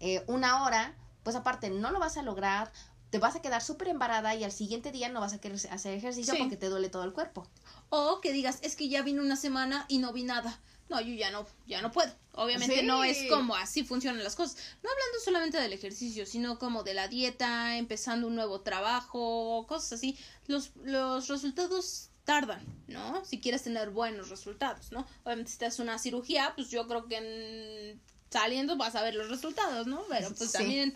eh, 0.00 0.24
una 0.26 0.64
hora, 0.64 0.94
pues 1.22 1.36
aparte 1.36 1.70
no 1.70 1.90
lo 1.90 1.98
vas 1.98 2.16
a 2.16 2.22
lograr, 2.22 2.72
te 3.10 3.18
vas 3.18 3.36
a 3.36 3.42
quedar 3.42 3.62
súper 3.62 3.88
embarada 3.88 4.34
y 4.34 4.44
al 4.44 4.52
siguiente 4.52 4.92
día 4.92 5.08
no 5.08 5.20
vas 5.20 5.32
a 5.32 5.40
querer 5.40 5.58
hacer 5.70 5.94
ejercicio 5.94 6.34
porque 6.38 6.56
te 6.56 6.68
duele 6.68 6.88
todo 6.88 7.04
el 7.04 7.12
cuerpo. 7.12 7.46
O 7.88 8.20
que 8.20 8.32
digas, 8.32 8.58
es 8.62 8.76
que 8.76 8.88
ya 8.88 9.02
vine 9.02 9.20
una 9.20 9.36
semana 9.36 9.86
y 9.88 9.98
no 9.98 10.12
vi 10.12 10.24
nada. 10.24 10.60
No, 10.88 11.00
yo 11.00 11.14
ya 11.14 11.30
no, 11.30 11.46
ya 11.66 11.82
no 11.82 11.90
puedo. 11.90 12.12
Obviamente 12.32 12.82
no 12.82 13.02
es 13.02 13.28
como 13.30 13.56
así 13.56 13.82
funcionan 13.82 14.22
las 14.22 14.36
cosas. 14.36 14.56
No 14.82 14.90
hablando 14.90 15.20
solamente 15.24 15.60
del 15.60 15.72
ejercicio, 15.72 16.26
sino 16.26 16.58
como 16.58 16.84
de 16.84 16.94
la 16.94 17.08
dieta, 17.08 17.76
empezando 17.76 18.26
un 18.28 18.36
nuevo 18.36 18.60
trabajo, 18.60 19.66
cosas 19.66 19.94
así. 19.94 20.18
Los, 20.46 20.70
los 20.84 21.28
resultados 21.28 22.10
tardan, 22.24 22.62
¿no? 22.88 23.24
Si 23.24 23.40
quieres 23.40 23.62
tener 23.62 23.90
buenos 23.90 24.28
resultados, 24.28 24.92
¿no? 24.92 25.06
Obviamente 25.24 25.52
si 25.52 25.58
te 25.58 25.66
haces 25.66 25.80
una 25.80 25.98
cirugía, 25.98 26.52
pues 26.54 26.68
yo 26.70 26.86
creo 26.86 27.06
que 27.06 27.96
saliendo 28.30 28.76
vas 28.76 28.96
a 28.96 29.02
ver 29.02 29.14
los 29.14 29.30
resultados, 29.30 29.86
¿no? 29.86 30.02
Pero 30.08 30.34
pues 30.34 30.52
también 30.52 30.94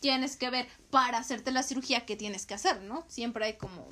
tienes 0.00 0.36
que 0.36 0.50
ver 0.50 0.66
para 0.90 1.18
hacerte 1.18 1.52
la 1.52 1.62
cirugía 1.62 2.04
qué 2.04 2.16
tienes 2.16 2.44
que 2.44 2.54
hacer, 2.54 2.82
¿no? 2.82 3.04
Siempre 3.08 3.44
hay 3.44 3.56
como 3.56 3.86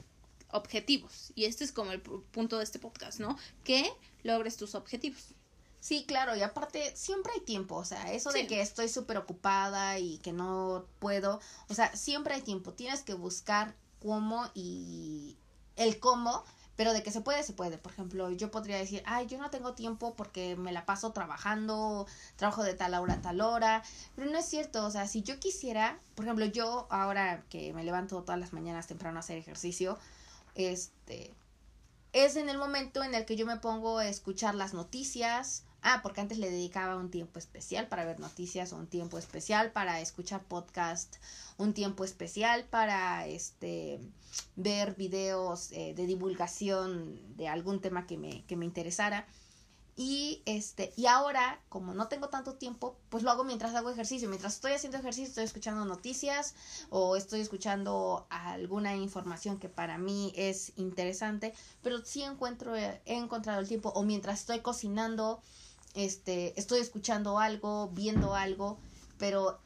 objetivos. 0.50 1.32
Y 1.35 1.44
este 1.44 1.64
es 1.64 1.73
como 1.73 1.92
el 1.92 2.00
punto 2.00 2.59
de 2.59 2.64
este 2.64 2.78
podcast, 2.78 3.20
¿no? 3.20 3.38
Que 3.62 3.90
logres 4.23 4.57
tus 4.57 4.75
objetivos. 4.75 5.35
Sí, 5.81 6.05
claro, 6.07 6.37
y 6.37 6.43
aparte 6.43 6.95
siempre 6.95 7.33
hay 7.35 7.41
tiempo, 7.41 7.77
o 7.77 7.85
sea, 7.87 8.12
eso 8.12 8.31
de 8.33 8.47
que 8.47 8.61
estoy 8.61 8.89
súper 8.91 9.17
ocupada 9.17 9.99
y 9.99 10.19
que 10.19 10.33
no 10.33 10.85
puedo, 10.99 11.41
o 11.71 11.75
sea, 11.75 11.97
siempre 11.97 12.35
hay 12.35 12.43
tiempo, 12.43 12.75
tienes 12.75 13.03
que 13.03 13.15
buscar 13.15 13.75
cómo 13.99 14.50
y 14.55 15.39
el 15.77 15.99
cómo, 15.99 16.45
pero 16.77 16.93
de 16.93 17.03
que 17.03 17.11
se 17.11 17.21
puede, 17.21 17.43
se 17.43 17.53
puede. 17.53 17.79
Por 17.79 17.93
ejemplo, 17.93 18.31
yo 18.31 18.50
podría 18.50 18.77
decir, 18.77 19.03
ay, 19.07 19.27
yo 19.27 19.39
no 19.39 19.50
tengo 19.50 19.75
tiempo 19.75 20.15
porque 20.17 20.57
me 20.57 20.73
la 20.73 20.87
paso 20.87 21.12
trabajando, 21.12 22.07
trabajo 22.37 22.62
de 22.62 22.75
tal 22.75 22.95
hora 22.95 23.15
a 23.15 23.23
tal 23.23 23.41
hora, 23.41 23.83
pero 24.17 24.31
no 24.31 24.39
es 24.39 24.47
cierto, 24.47 24.85
o 24.87 24.91
sea, 24.91 25.07
si 25.07 25.23
yo 25.23 25.39
quisiera, 25.41 25.99
por 26.15 26.27
ejemplo, 26.27 26.45
yo 26.47 26.87
ahora 26.91 27.45
que 27.49 27.73
me 27.73 27.85
levanto 27.85 28.23
todas 28.23 28.41
las 28.41 28.53
mañanas 28.53 28.87
temprano 28.87 29.19
a 29.19 29.21
hacer 29.21 29.39
ejercicio, 29.39 29.99
este, 30.55 31.35
es 32.12 32.37
en 32.37 32.49
el 32.49 32.59
momento 32.59 33.02
en 33.02 33.14
el 33.14 33.25
que 33.25 33.37
yo 33.37 33.47
me 33.47 33.57
pongo 33.57 33.99
a 33.99 34.09
escuchar 34.09 34.55
las 34.55 34.75
noticias. 34.75 35.64
Ah, 35.83 36.00
porque 36.02 36.21
antes 36.21 36.37
le 36.37 36.50
dedicaba 36.50 36.97
un 36.97 37.11
tiempo 37.11 37.38
especial 37.38 37.88
para 37.88 38.05
ver 38.05 38.21
noticias, 38.21 38.73
un 38.73 38.87
tiempo 38.87 39.17
especial 39.17 39.73
para 39.73 40.00
escuchar 40.00 40.43
podcast, 40.43 41.17
un 41.57 41.73
tiempo 41.73 42.05
especial 42.05 42.64
para 42.64 43.26
este 43.26 43.99
ver 44.57 44.95
videos 44.97 45.73
eh, 45.73 45.95
de 45.95 46.05
divulgación 46.07 47.35
de 47.37 47.49
algún 47.49 47.81
tema 47.81 48.07
que 48.07 48.19
me, 48.19 48.45
que 48.45 48.57
me 48.57 48.67
interesara. 48.67 49.26
Y 50.02 50.42
este, 50.47 50.95
y 50.97 51.04
ahora, 51.04 51.61
como 51.69 51.92
no 51.92 52.09
tengo 52.09 52.30
tanto 52.30 52.54
tiempo, 52.54 52.97
pues 53.11 53.23
lo 53.23 53.30
hago 53.30 53.45
mientras 53.45 53.75
hago 53.75 53.90
ejercicio. 53.90 54.30
Mientras 54.30 54.54
estoy 54.54 54.73
haciendo 54.73 54.97
ejercicio, 54.97 55.28
estoy 55.28 55.45
escuchando 55.45 55.85
noticias 55.85 56.54
o 56.88 57.16
estoy 57.16 57.40
escuchando 57.40 58.26
alguna 58.30 58.97
información 58.97 59.59
que 59.59 59.69
para 59.69 59.99
mí 59.99 60.33
es 60.37 60.73
interesante, 60.76 61.52
pero 61.83 62.02
sí 62.02 62.23
encuentro, 62.23 62.75
he 62.75 63.02
encontrado 63.04 63.61
el 63.61 63.69
tiempo, 63.69 63.90
o 63.90 64.02
mientras 64.02 64.40
estoy 64.40 64.61
cocinando, 64.61 65.42
este, 65.92 66.59
estoy 66.59 66.80
escuchando 66.80 67.38
algo, 67.38 67.90
viendo 67.90 68.35
algo, 68.35 68.78
pero 69.19 69.61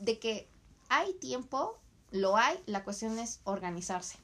de 0.00 0.18
que 0.18 0.50
hay 0.90 1.14
tiempo, 1.14 1.78
lo 2.10 2.36
hay, 2.36 2.62
la 2.66 2.84
cuestión 2.84 3.18
es 3.18 3.40
organizarse. 3.44 4.18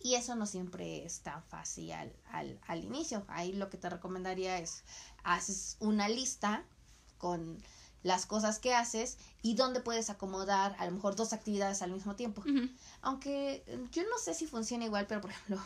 Y 0.00 0.14
eso 0.14 0.36
no 0.36 0.46
siempre 0.46 1.04
es 1.04 1.20
tan 1.20 1.42
fácil 1.44 1.92
al, 1.92 2.12
al, 2.30 2.60
al 2.66 2.84
inicio. 2.84 3.24
Ahí 3.28 3.52
lo 3.52 3.68
que 3.68 3.78
te 3.78 3.90
recomendaría 3.90 4.58
es, 4.58 4.84
haces 5.24 5.76
una 5.80 6.08
lista 6.08 6.64
con 7.18 7.58
las 8.02 8.26
cosas 8.26 8.58
que 8.58 8.74
haces 8.74 9.18
y 9.42 9.54
dónde 9.54 9.80
puedes 9.80 10.10
acomodar 10.10 10.76
a 10.78 10.86
lo 10.86 10.92
mejor 10.92 11.16
dos 11.16 11.32
actividades 11.32 11.82
al 11.82 11.90
mismo 11.90 12.16
tiempo. 12.16 12.42
Aunque 13.02 13.64
yo 13.92 14.02
no 14.04 14.18
sé 14.18 14.34
si 14.34 14.46
funciona 14.46 14.84
igual, 14.84 15.06
pero 15.06 15.20
por 15.20 15.30
ejemplo, 15.30 15.60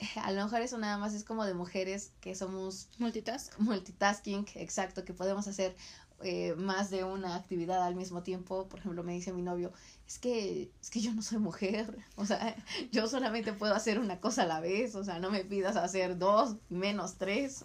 a 0.16 0.32
lo 0.32 0.44
mejor 0.44 0.60
eso 0.60 0.78
nada 0.78 0.98
más 0.98 1.14
es 1.14 1.24
como 1.24 1.44
de 1.44 1.54
mujeres 1.54 2.12
que 2.20 2.34
somos 2.34 2.88
multitask. 2.98 3.58
Multitasking, 3.58 4.46
exacto, 4.54 5.04
que 5.04 5.14
podemos 5.14 5.46
hacer 5.46 5.76
eh, 6.24 6.54
más 6.56 6.90
de 6.90 7.04
una 7.04 7.36
actividad 7.36 7.82
al 7.82 7.94
mismo 7.94 8.22
tiempo. 8.22 8.68
Por 8.68 8.80
ejemplo, 8.80 9.02
me 9.02 9.12
dice 9.12 9.32
mi 9.32 9.42
novio, 9.42 9.72
es 10.06 10.18
que, 10.18 10.70
es 10.80 10.90
que 10.90 11.00
yo 11.00 11.12
no 11.14 11.22
soy 11.22 11.38
mujer, 11.38 11.96
o 12.16 12.26
sea, 12.26 12.56
yo 12.92 13.08
solamente 13.08 13.52
puedo 13.52 13.74
hacer 13.74 13.98
una 13.98 14.20
cosa 14.20 14.42
a 14.42 14.46
la 14.46 14.60
vez, 14.60 14.94
o 14.94 15.04
sea, 15.04 15.18
no 15.18 15.30
me 15.30 15.44
pidas 15.44 15.76
hacer 15.76 16.18
dos, 16.18 16.56
menos 16.68 17.16
tres. 17.16 17.64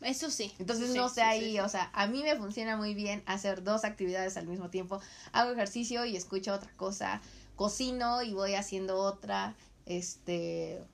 Eso 0.00 0.30
sí. 0.30 0.52
Entonces 0.58 0.94
no 0.94 1.08
sé 1.08 1.22
ahí, 1.22 1.58
o 1.60 1.68
sea, 1.68 1.90
a 1.94 2.06
mí 2.06 2.22
me 2.22 2.36
funciona 2.36 2.76
muy 2.76 2.94
bien 2.94 3.22
hacer 3.24 3.62
dos 3.62 3.84
actividades 3.84 4.36
al 4.36 4.46
mismo 4.46 4.68
tiempo. 4.68 5.00
Hago 5.32 5.52
ejercicio 5.52 6.04
y 6.04 6.14
escucho 6.14 6.52
otra 6.52 6.70
cosa, 6.76 7.22
cocino 7.56 8.22
y 8.22 8.34
voy 8.34 8.54
haciendo 8.54 8.98
otra, 8.98 9.56
este, 9.86 10.84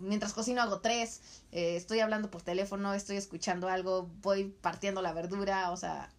mientras 0.00 0.32
cocino 0.32 0.62
hago 0.62 0.80
tres, 0.80 1.20
eh, 1.52 1.76
estoy 1.76 2.00
hablando 2.00 2.30
por 2.30 2.42
teléfono, 2.42 2.94
estoy 2.94 3.16
escuchando 3.16 3.68
algo, 3.68 4.08
voy 4.22 4.54
partiendo 4.60 5.02
la 5.02 5.12
verdura, 5.12 5.70
o 5.70 5.76
sea, 5.76 6.10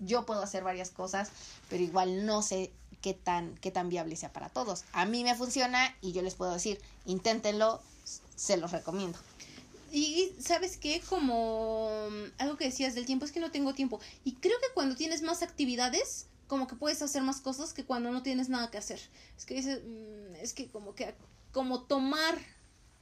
yo 0.00 0.26
puedo 0.26 0.42
hacer 0.42 0.64
varias 0.64 0.90
cosas, 0.90 1.30
pero 1.68 1.82
igual 1.82 2.26
no 2.26 2.42
sé 2.42 2.72
qué 3.00 3.14
tan, 3.14 3.56
qué 3.56 3.70
tan 3.70 3.88
viable 3.88 4.16
sea 4.16 4.32
para 4.32 4.48
todos. 4.48 4.84
A 4.92 5.06
mí 5.06 5.24
me 5.24 5.34
funciona 5.34 5.94
y 6.00 6.12
yo 6.12 6.22
les 6.22 6.34
puedo 6.34 6.52
decir, 6.52 6.80
inténtenlo, 7.04 7.80
se 8.36 8.56
los 8.56 8.72
recomiendo. 8.72 9.18
Y 9.92 10.32
sabes 10.40 10.78
qué, 10.78 11.02
como 11.06 11.90
algo 12.38 12.56
que 12.56 12.64
decías 12.64 12.94
del 12.94 13.04
tiempo, 13.04 13.26
es 13.26 13.32
que 13.32 13.40
no 13.40 13.50
tengo 13.50 13.74
tiempo. 13.74 14.00
Y 14.24 14.36
creo 14.36 14.58
que 14.58 14.72
cuando 14.72 14.96
tienes 14.96 15.20
más 15.20 15.42
actividades, 15.42 16.26
como 16.46 16.66
que 16.66 16.76
puedes 16.76 17.02
hacer 17.02 17.22
más 17.22 17.40
cosas 17.40 17.74
que 17.74 17.84
cuando 17.84 18.10
no 18.10 18.22
tienes 18.22 18.48
nada 18.48 18.70
que 18.70 18.78
hacer. 18.78 19.00
Es 19.36 19.44
que 19.44 19.54
dices, 19.54 19.80
mm, 19.84 20.36
es 20.36 20.54
que 20.54 20.68
como 20.68 20.94
que, 20.94 21.14
como 21.52 21.82
tomar 21.82 22.38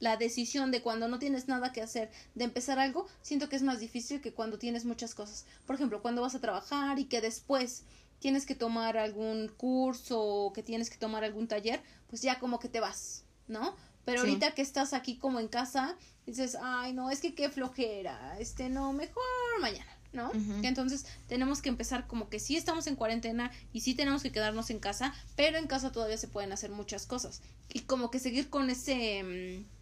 la 0.01 0.17
decisión 0.17 0.71
de 0.71 0.81
cuando 0.81 1.07
no 1.07 1.19
tienes 1.19 1.47
nada 1.47 1.71
que 1.71 1.81
hacer, 1.81 2.11
de 2.35 2.43
empezar 2.43 2.79
algo, 2.79 3.07
siento 3.21 3.47
que 3.47 3.55
es 3.55 3.61
más 3.61 3.79
difícil 3.79 4.19
que 4.19 4.33
cuando 4.33 4.57
tienes 4.57 4.83
muchas 4.83 5.15
cosas. 5.15 5.45
Por 5.65 5.75
ejemplo, 5.75 6.01
cuando 6.01 6.23
vas 6.23 6.35
a 6.35 6.41
trabajar 6.41 6.99
y 6.99 7.05
que 7.05 7.21
después 7.21 7.83
tienes 8.19 8.45
que 8.47 8.55
tomar 8.55 8.97
algún 8.97 9.47
curso 9.47 10.19
o 10.19 10.53
que 10.53 10.63
tienes 10.63 10.89
que 10.89 10.97
tomar 10.97 11.23
algún 11.23 11.47
taller, 11.47 11.81
pues 12.09 12.23
ya 12.23 12.39
como 12.39 12.59
que 12.59 12.67
te 12.67 12.79
vas, 12.79 13.23
¿no? 13.47 13.75
Pero 14.03 14.21
ahorita 14.21 14.55
que 14.55 14.63
estás 14.63 14.93
aquí 14.93 15.17
como 15.17 15.39
en 15.39 15.47
casa, 15.47 15.95
dices, 16.25 16.57
ay, 16.59 16.93
no, 16.93 17.11
es 17.11 17.21
que 17.21 17.35
qué 17.35 17.49
flojera, 17.49 18.39
este, 18.39 18.69
no, 18.69 18.93
mejor 18.93 19.23
mañana, 19.61 19.91
¿no? 20.13 20.31
Entonces 20.63 21.05
tenemos 21.27 21.61
que 21.61 21.69
empezar 21.69 22.07
como 22.07 22.27
que 22.27 22.39
sí 22.39 22.57
estamos 22.57 22.87
en 22.87 22.95
cuarentena 22.95 23.51
y 23.71 23.81
sí 23.81 23.93
tenemos 23.93 24.23
que 24.23 24.31
quedarnos 24.31 24.71
en 24.71 24.79
casa, 24.79 25.13
pero 25.35 25.59
en 25.59 25.67
casa 25.67 25.91
todavía 25.91 26.17
se 26.17 26.27
pueden 26.27 26.51
hacer 26.51 26.71
muchas 26.71 27.05
cosas. 27.05 27.43
Y 27.71 27.81
como 27.81 28.09
que 28.09 28.17
seguir 28.17 28.49
con 28.49 28.71
ese... 28.71 29.23
Mm, 29.23 29.80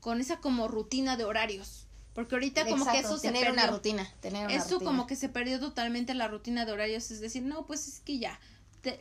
con 0.00 0.20
esa 0.20 0.40
como 0.40 0.68
rutina 0.68 1.16
de 1.16 1.24
horarios. 1.24 1.86
Porque 2.14 2.34
ahorita 2.34 2.66
como 2.66 2.90
que 2.90 2.98
eso 2.98 3.20
tener 3.20 3.44
se 3.44 3.46
perdió. 3.46 3.52
una 3.52 3.66
rutina, 3.66 4.12
tener 4.20 4.46
una 4.46 4.56
Eso 4.56 4.80
como 4.80 5.06
que 5.06 5.16
se 5.16 5.28
perdió 5.28 5.60
totalmente 5.60 6.14
la 6.14 6.28
rutina 6.28 6.64
de 6.64 6.72
horarios, 6.72 7.10
es 7.10 7.20
decir, 7.20 7.42
no, 7.42 7.66
pues 7.66 7.86
es 7.86 8.00
que 8.00 8.18
ya 8.18 8.40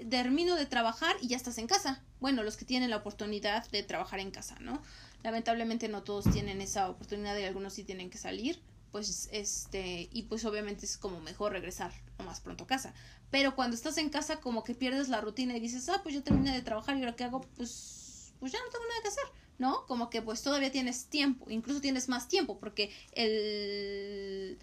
termino 0.10 0.56
de 0.56 0.66
trabajar 0.66 1.16
y 1.22 1.30
ya 1.30 1.38
estás 1.38 1.58
en 1.58 1.68
casa. 1.68 2.04
Bueno, 2.20 2.44
los 2.44 2.58
que 2.58 2.66
tienen 2.66 2.90
la 2.90 2.98
oportunidad 2.98 3.70
de 3.72 3.82
trabajar 3.82 4.20
en 4.20 4.30
casa, 4.32 4.58
¿no? 4.60 4.82
Lamentablemente 5.24 5.88
no 5.88 6.04
todos 6.04 6.30
tienen 6.32 6.62
esa 6.62 6.90
oportunidad 6.90 7.38
y 7.38 7.44
algunos 7.44 7.74
sí 7.74 7.84
tienen 7.84 8.10
que 8.10 8.18
salir, 8.18 8.62
pues 8.92 9.30
este 9.32 10.10
y 10.12 10.24
pues 10.24 10.44
obviamente 10.46 10.86
es 10.86 10.98
como 10.98 11.22
mejor 11.22 11.54
regresar 11.54 11.94
lo 12.18 12.26
más 12.26 12.42
pronto 12.42 12.66
a 12.66 12.68
casa. 12.68 12.94
Pero 13.32 13.56
cuando 13.56 13.76
estás 13.76 13.98
en 13.98 14.10
casa 14.10 14.38
como 14.42 14.64
que 14.64 14.76
pierdes 14.76 15.08
la 15.08 15.22
rutina 15.22 15.56
y 15.56 15.60
dices, 15.60 15.88
"Ah, 15.90 16.02
pues 16.04 16.14
yo 16.14 16.24
terminé 16.24 16.54
de 16.54 16.62
trabajar 16.62 16.98
y 16.98 17.00
ahora 17.00 17.16
qué 17.16 17.24
hago?" 17.24 17.42
Pues 17.56 18.34
pues 18.40 18.52
ya 18.52 18.60
no 18.60 18.72
tengo 18.72 18.86
nada 18.86 19.02
que 19.02 19.08
hacer 19.10 19.49
¿no? 19.60 19.86
Como 19.86 20.10
que 20.10 20.22
pues 20.22 20.42
todavía 20.42 20.72
tienes 20.72 21.06
tiempo, 21.06 21.50
incluso 21.50 21.82
tienes 21.82 22.10
más 22.10 22.28
tiempo, 22.28 22.58
porque 22.58 22.92
el, 23.12 24.58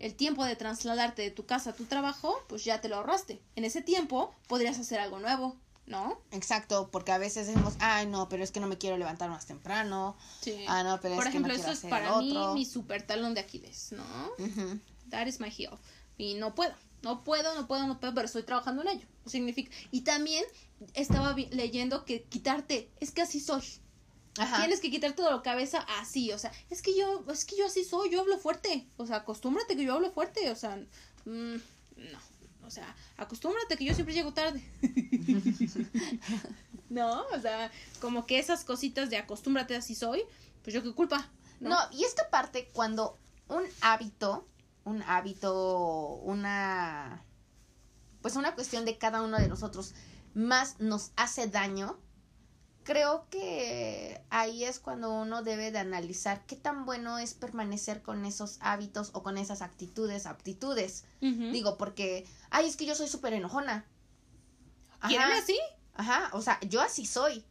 el 0.00 0.14
tiempo 0.14 0.44
de 0.44 0.56
trasladarte 0.56 1.22
de 1.22 1.30
tu 1.30 1.46
casa 1.46 1.70
a 1.70 1.74
tu 1.74 1.84
trabajo, 1.84 2.42
pues 2.48 2.64
ya 2.64 2.80
te 2.80 2.88
lo 2.88 2.96
ahorraste. 2.96 3.40
En 3.54 3.64
ese 3.64 3.82
tiempo 3.82 4.34
podrías 4.48 4.78
hacer 4.78 4.98
algo 4.98 5.20
nuevo, 5.20 5.56
¿no? 5.86 6.20
Exacto, 6.32 6.88
porque 6.90 7.12
a 7.12 7.18
veces 7.18 7.46
decimos, 7.46 7.74
ay, 7.78 8.06
no, 8.06 8.28
pero 8.28 8.42
es 8.42 8.50
que 8.50 8.60
no 8.60 8.66
me 8.66 8.78
quiero 8.78 8.96
levantar 8.96 9.30
más 9.30 9.46
temprano. 9.46 10.16
Sí. 10.40 10.64
Ah, 10.66 10.82
no, 10.82 10.98
pero 11.00 11.14
Por 11.14 11.24
es 11.24 11.30
ejemplo, 11.30 11.52
que 11.52 11.58
no 11.58 11.64
eso 11.64 11.72
es 11.72 11.90
para 11.90 12.18
mí 12.18 12.36
mi 12.54 12.64
super 12.64 13.02
talón 13.02 13.34
de 13.34 13.40
Aquiles, 13.40 13.92
¿no? 13.92 14.04
That 15.10 15.26
is 15.26 15.40
my 15.40 15.50
heel. 15.50 15.78
Y 16.16 16.34
no 16.34 16.54
puedo, 16.54 16.74
no 17.02 17.22
puedo, 17.22 17.54
no 17.54 17.66
puedo, 17.66 17.86
no 17.86 18.00
puedo, 18.00 18.14
pero 18.14 18.26
estoy 18.26 18.42
trabajando 18.44 18.82
en 18.82 18.88
ello. 18.88 19.06
Significa. 19.26 19.70
Y 19.90 20.02
también 20.02 20.44
estaba 20.94 21.34
leyendo 21.34 22.04
que 22.04 22.22
quitarte, 22.24 22.90
es 23.00 23.10
que 23.10 23.22
así 23.22 23.40
soy. 23.40 23.62
Tienes 24.58 24.80
que 24.80 24.90
quitar 24.90 25.14
toda 25.14 25.34
la 25.34 25.42
cabeza 25.42 25.78
así, 26.00 26.32
o 26.32 26.38
sea, 26.38 26.52
es 26.70 26.82
que 26.82 26.96
yo, 26.96 27.24
es 27.30 27.44
que 27.44 27.56
yo 27.56 27.66
así 27.66 27.84
soy, 27.84 28.10
yo 28.10 28.20
hablo 28.20 28.38
fuerte, 28.38 28.86
o 28.96 29.06
sea, 29.06 29.16
acostúmbrate 29.16 29.76
que 29.76 29.84
yo 29.84 29.94
hablo 29.94 30.10
fuerte, 30.12 30.50
o 30.50 30.56
sea, 30.56 30.76
mm, 31.24 31.56
no, 31.96 32.18
o 32.66 32.70
sea, 32.70 32.94
acostúmbrate 33.16 33.76
que 33.76 33.84
yo 33.84 33.94
siempre 33.94 34.14
llego 34.14 34.32
tarde. 34.32 34.62
no, 36.90 37.24
o 37.34 37.40
sea, 37.40 37.70
como 38.00 38.26
que 38.26 38.38
esas 38.38 38.64
cositas 38.64 39.10
de 39.10 39.16
acostúmbrate 39.16 39.74
así 39.74 39.94
soy, 39.94 40.22
pues 40.62 40.74
yo 40.74 40.82
qué 40.82 40.92
culpa. 40.92 41.28
No, 41.60 41.70
no 41.70 41.76
y 41.92 42.04
esta 42.04 42.28
parte, 42.30 42.68
cuando 42.72 43.18
un 43.48 43.64
hábito, 43.80 44.46
un 44.84 45.02
hábito, 45.02 46.20
una, 46.22 47.24
pues 48.22 48.36
una 48.36 48.54
cuestión 48.54 48.84
de 48.84 48.98
cada 48.98 49.22
uno 49.22 49.38
de 49.38 49.48
nosotros 49.48 49.94
más 50.34 50.78
nos 50.78 51.10
hace 51.16 51.46
daño, 51.46 51.98
creo 52.88 53.26
que 53.28 54.18
ahí 54.30 54.64
es 54.64 54.78
cuando 54.78 55.12
uno 55.12 55.42
debe 55.42 55.70
de 55.70 55.78
analizar 55.78 56.46
qué 56.46 56.56
tan 56.56 56.86
bueno 56.86 57.18
es 57.18 57.34
permanecer 57.34 58.00
con 58.00 58.24
esos 58.24 58.56
hábitos 58.62 59.10
o 59.12 59.22
con 59.22 59.36
esas 59.36 59.60
actitudes, 59.60 60.24
aptitudes. 60.24 61.04
Digo, 61.20 61.76
porque, 61.76 62.26
ay, 62.48 62.66
es 62.66 62.76
que 62.78 62.86
yo 62.86 62.94
soy 62.94 63.06
súper 63.06 63.34
enojona. 63.34 63.84
Ajá. 65.00 65.36
así? 65.36 65.58
Ajá, 65.96 66.30
o 66.32 66.40
sea, 66.40 66.58
yo 66.62 66.80
así 66.80 67.04
soy. 67.04 67.44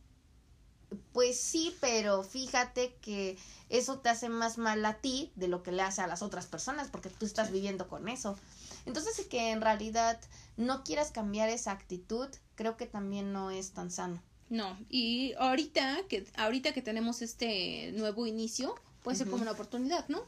Pues 1.13 1.39
sí, 1.39 1.77
pero 1.81 2.23
fíjate 2.23 2.95
que 2.95 3.37
eso 3.69 3.99
te 3.99 4.09
hace 4.09 4.29
más 4.29 4.57
mal 4.57 4.83
a 4.85 4.95
ti 4.95 5.31
de 5.35 5.47
lo 5.47 5.61
que 5.61 5.71
le 5.71 5.83
hace 5.83 6.01
a 6.01 6.07
las 6.07 6.23
otras 6.23 6.47
personas, 6.47 6.87
porque 6.87 7.11
tú 7.11 7.27
estás 7.27 7.51
viviendo 7.51 7.87
con 7.87 8.07
eso. 8.07 8.39
Entonces, 8.87 9.23
que 9.27 9.51
en 9.51 9.61
realidad 9.61 10.19
no 10.55 10.83
quieras 10.83 11.11
cambiar 11.11 11.49
esa 11.49 11.73
actitud, 11.73 12.27
creo 12.55 12.75
que 12.75 12.87
también 12.87 13.33
no 13.33 13.51
es 13.51 13.73
tan 13.73 13.91
sano. 13.91 14.23
No, 14.49 14.77
y 14.89 15.33
ahorita 15.39 16.03
que, 16.07 16.25
ahorita 16.37 16.71
que 16.71 16.81
tenemos 16.81 17.21
este 17.21 17.91
nuevo 17.93 18.27
inicio, 18.27 18.75
puede 19.03 19.17
ser 19.17 19.29
como 19.29 19.41
una 19.41 19.51
oportunidad, 19.51 20.07
¿no? 20.07 20.23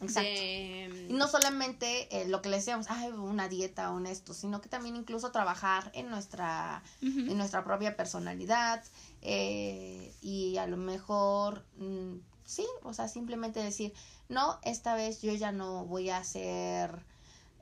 Exacto. 0.00 0.30
Y 0.30 1.12
no 1.14 1.26
solamente 1.26 2.08
eh, 2.10 2.28
lo 2.28 2.42
que 2.42 2.50
le 2.50 2.56
decíamos, 2.56 2.86
ay, 2.90 3.10
una 3.12 3.48
dieta 3.48 3.92
o 3.92 4.04
esto, 4.04 4.34
sino 4.34 4.60
que 4.60 4.68
también 4.68 4.96
incluso 4.96 5.30
trabajar 5.30 5.90
en 5.94 6.10
nuestra, 6.10 6.82
en 7.00 7.36
nuestra 7.36 7.64
propia 7.64 7.96
personalidad 7.96 8.84
eh, 9.22 10.12
y 10.20 10.58
a 10.58 10.66
lo 10.66 10.76
mejor, 10.76 11.64
mm, 11.78 12.16
sí, 12.44 12.66
o 12.82 12.92
sea, 12.92 13.08
simplemente 13.08 13.62
decir, 13.62 13.94
no, 14.28 14.58
esta 14.64 14.94
vez 14.96 15.22
yo 15.22 15.32
ya 15.32 15.50
no 15.52 15.86
voy 15.86 16.10
a 16.10 16.22
ser 16.24 17.04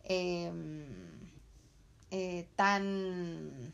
em, 0.03 0.85
eh, 2.11 2.49
tan 2.57 3.73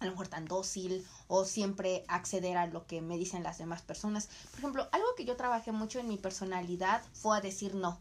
a 0.00 0.04
lo 0.04 0.12
mejor 0.12 0.28
tan 0.28 0.46
dócil 0.46 1.06
o 1.26 1.44
siempre 1.44 2.04
acceder 2.08 2.56
a 2.56 2.66
lo 2.66 2.86
que 2.86 3.00
me 3.00 3.18
dicen 3.18 3.42
las 3.42 3.58
demás 3.58 3.82
personas. 3.82 4.28
Por 4.50 4.58
ejemplo, 4.60 4.88
algo 4.92 5.08
que 5.16 5.24
yo 5.24 5.36
trabajé 5.36 5.72
mucho 5.72 5.98
en 5.98 6.08
mi 6.08 6.16
personalidad 6.16 7.02
fue 7.12 7.36
a 7.36 7.40
decir 7.40 7.74
no. 7.74 8.00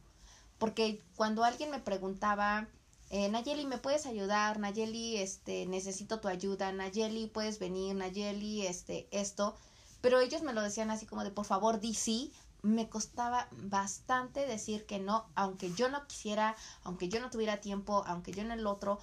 Porque 0.57 1.01
cuando 1.15 1.43
alguien 1.43 1.69
me 1.69 1.79
preguntaba, 1.79 2.67
eh, 3.09 3.29
Nayeli, 3.29 3.65
¿me 3.65 3.77
puedes 3.77 4.05
ayudar? 4.05 4.59
Nayeli, 4.59 5.17
este, 5.17 5.65
necesito 5.65 6.19
tu 6.19 6.27
ayuda. 6.27 6.71
Nayeli, 6.71 7.27
¿puedes 7.27 7.59
venir? 7.59 7.95
Nayeli, 7.95 8.65
este, 8.65 9.07
esto. 9.11 9.55
Pero 10.01 10.19
ellos 10.19 10.41
me 10.41 10.53
lo 10.53 10.61
decían 10.61 10.91
así 10.91 11.05
como 11.05 11.23
de, 11.23 11.31
por 11.31 11.45
favor, 11.45 11.79
di 11.79 11.93
sí. 11.93 12.33
Me 12.63 12.89
costaba 12.89 13.47
bastante 13.51 14.45
decir 14.45 14.85
que 14.85 14.99
no, 14.99 15.27
aunque 15.35 15.73
yo 15.73 15.89
no 15.89 16.05
quisiera, 16.07 16.55
aunque 16.83 17.07
yo 17.07 17.19
no 17.21 17.29
tuviera 17.29 17.61
tiempo, 17.61 18.03
aunque 18.07 18.31
yo 18.31 18.41
en 18.41 18.51
el 18.51 18.67
otro. 18.67 18.99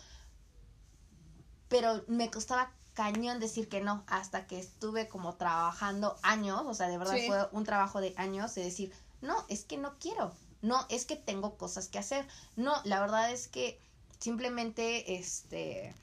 Pero 1.68 2.04
me 2.08 2.30
costaba 2.30 2.72
cañón 2.94 3.40
decir 3.40 3.68
que 3.68 3.80
no, 3.80 4.04
hasta 4.06 4.46
que 4.46 4.58
estuve 4.58 5.08
como 5.08 5.34
trabajando 5.34 6.16
años, 6.22 6.62
o 6.64 6.74
sea, 6.74 6.88
de 6.88 6.98
verdad 6.98 7.16
fue 7.26 7.48
un 7.52 7.64
trabajo 7.64 8.00
de 8.00 8.14
años 8.16 8.54
de 8.54 8.64
decir, 8.64 8.92
no, 9.20 9.44
es 9.48 9.64
que 9.64 9.76
no 9.76 9.98
quiero, 9.98 10.32
no, 10.62 10.86
es 10.88 11.04
que 11.04 11.16
tengo 11.16 11.56
cosas 11.56 11.88
que 11.88 11.98
hacer, 11.98 12.26
no, 12.56 12.72
la 12.84 13.00
verdad 13.00 13.30
es 13.30 13.48
que 13.48 13.80
simplemente, 14.20 15.16
este, 15.16 15.94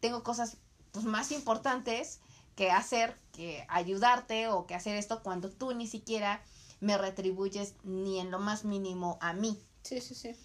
tengo 0.00 0.22
cosas 0.22 0.56
pues, 0.92 1.04
más 1.04 1.30
importantes 1.32 2.20
que 2.56 2.70
hacer, 2.70 3.16
que 3.32 3.64
ayudarte 3.68 4.48
o 4.48 4.66
que 4.66 4.74
hacer 4.74 4.96
esto 4.96 5.22
cuando 5.22 5.50
tú 5.50 5.74
ni 5.74 5.86
siquiera 5.86 6.42
me 6.80 6.98
retribuyes 6.98 7.74
ni 7.84 8.18
en 8.18 8.30
lo 8.30 8.38
más 8.38 8.64
mínimo 8.64 9.18
a 9.20 9.32
mí. 9.32 9.60
Sí, 9.82 10.00
sí, 10.00 10.14
sí. 10.14 10.36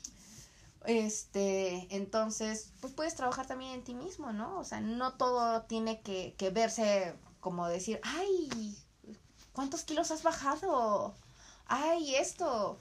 Este, 0.85 1.87
entonces, 1.95 2.73
pues 2.81 2.93
puedes 2.93 3.15
trabajar 3.15 3.47
también 3.47 3.71
en 3.71 3.83
ti 3.83 3.93
mismo, 3.93 4.33
¿no? 4.33 4.59
O 4.59 4.63
sea, 4.63 4.81
no 4.81 5.13
todo 5.13 5.63
tiene 5.63 6.01
que, 6.01 6.35
que 6.37 6.49
verse 6.49 7.15
como 7.39 7.67
decir, 7.67 7.99
ay, 8.03 8.77
¿cuántos 9.53 9.83
kilos 9.83 10.11
has 10.11 10.23
bajado? 10.23 11.15
Ay, 11.65 12.15
esto. 12.15 12.77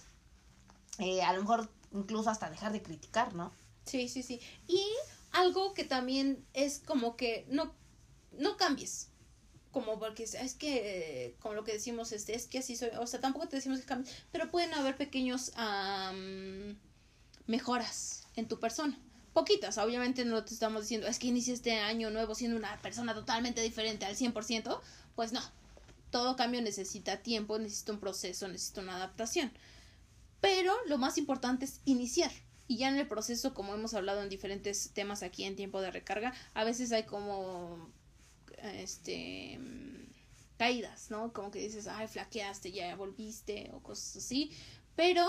Eh, 0.99 1.23
a 1.23 1.33
lo 1.33 1.41
mejor 1.41 1.69
incluso 1.93 2.31
hasta 2.31 2.51
dejar 2.51 2.73
de 2.73 2.83
criticar, 2.83 3.35
¿no? 3.35 3.53
Sí, 3.85 4.09
sí, 4.09 4.23
sí. 4.23 4.41
Y 4.67 4.83
algo 5.33 5.75
que 5.75 5.85
también 5.85 6.45
es 6.53 6.81
como 6.81 7.17
que 7.17 7.47
no, 7.49 7.73
no 8.33 8.57
cambies. 8.57 9.09
Como 9.71 9.99
porque 9.99 10.25
es 10.25 10.55
que, 10.55 11.37
como 11.41 11.55
lo 11.55 11.65
que 11.65 11.73
decimos, 11.73 12.13
este, 12.13 12.35
es 12.35 12.47
que 12.47 12.59
así 12.59 12.77
soy. 12.77 12.91
O 13.01 13.07
sea, 13.07 13.21
tampoco 13.21 13.49
te 13.49 13.57
decimos 13.57 13.81
que 13.81 13.87
cambies, 13.87 14.15
pero 14.31 14.51
pueden 14.51 14.75
haber 14.75 14.97
pequeños 14.97 15.53
mejoras 17.47 18.27
en 18.37 18.49
tu 18.49 18.59
persona. 18.59 18.99
Poquitas, 19.33 19.79
obviamente 19.79 20.25
no 20.25 20.45
te 20.45 20.53
estamos 20.53 20.83
diciendo, 20.83 21.07
es 21.07 21.19
que 21.19 21.29
inicia 21.29 21.55
este 21.55 21.73
año 21.81 22.11
nuevo 22.11 22.35
siendo 22.35 22.57
una 22.57 22.81
persona 22.83 23.15
totalmente 23.15 23.63
diferente 23.63 24.05
al 24.05 24.17
100%, 24.17 24.81
pues 25.15 25.33
no. 25.33 25.41
Todo 26.11 26.37
cambio 26.37 26.61
necesita 26.61 27.23
tiempo, 27.23 27.59
necesita 27.59 27.93
un 27.93 28.01
proceso, 28.01 28.47
necesita 28.49 28.83
una 28.83 28.97
adaptación. 28.97 29.51
Pero 30.43 30.75
lo 30.87 30.99
más 30.99 31.17
importante 31.17 31.65
es 31.65 31.81
iniciar. 31.87 32.33
Y 32.69 32.77
ya 32.77 32.89
en 32.89 32.97
el 32.97 33.09
proceso, 33.09 33.55
como 33.55 33.75
hemos 33.75 33.95
hablado 33.95 34.23
en 34.23 34.29
diferentes 34.29 34.91
temas 34.93 35.23
aquí 35.23 35.45
en 35.45 35.57
tiempo 35.57 35.81
de 35.81 35.91
recarga, 35.91 36.35
a 36.53 36.65
veces 36.65 36.93
hay 36.93 37.05
como 37.05 37.91
este 38.63 39.59
caídas, 40.59 41.11
¿no? 41.11 41.33
Como 41.33 41.51
que 41.51 41.59
dices, 41.59 41.89
ay, 41.89 42.07
flaqueaste, 42.07 42.71
ya 42.71 42.95
volviste 42.95 43.71
o 43.73 43.81
cosas 43.83 44.17
así. 44.17 44.53
Pero 44.95 45.29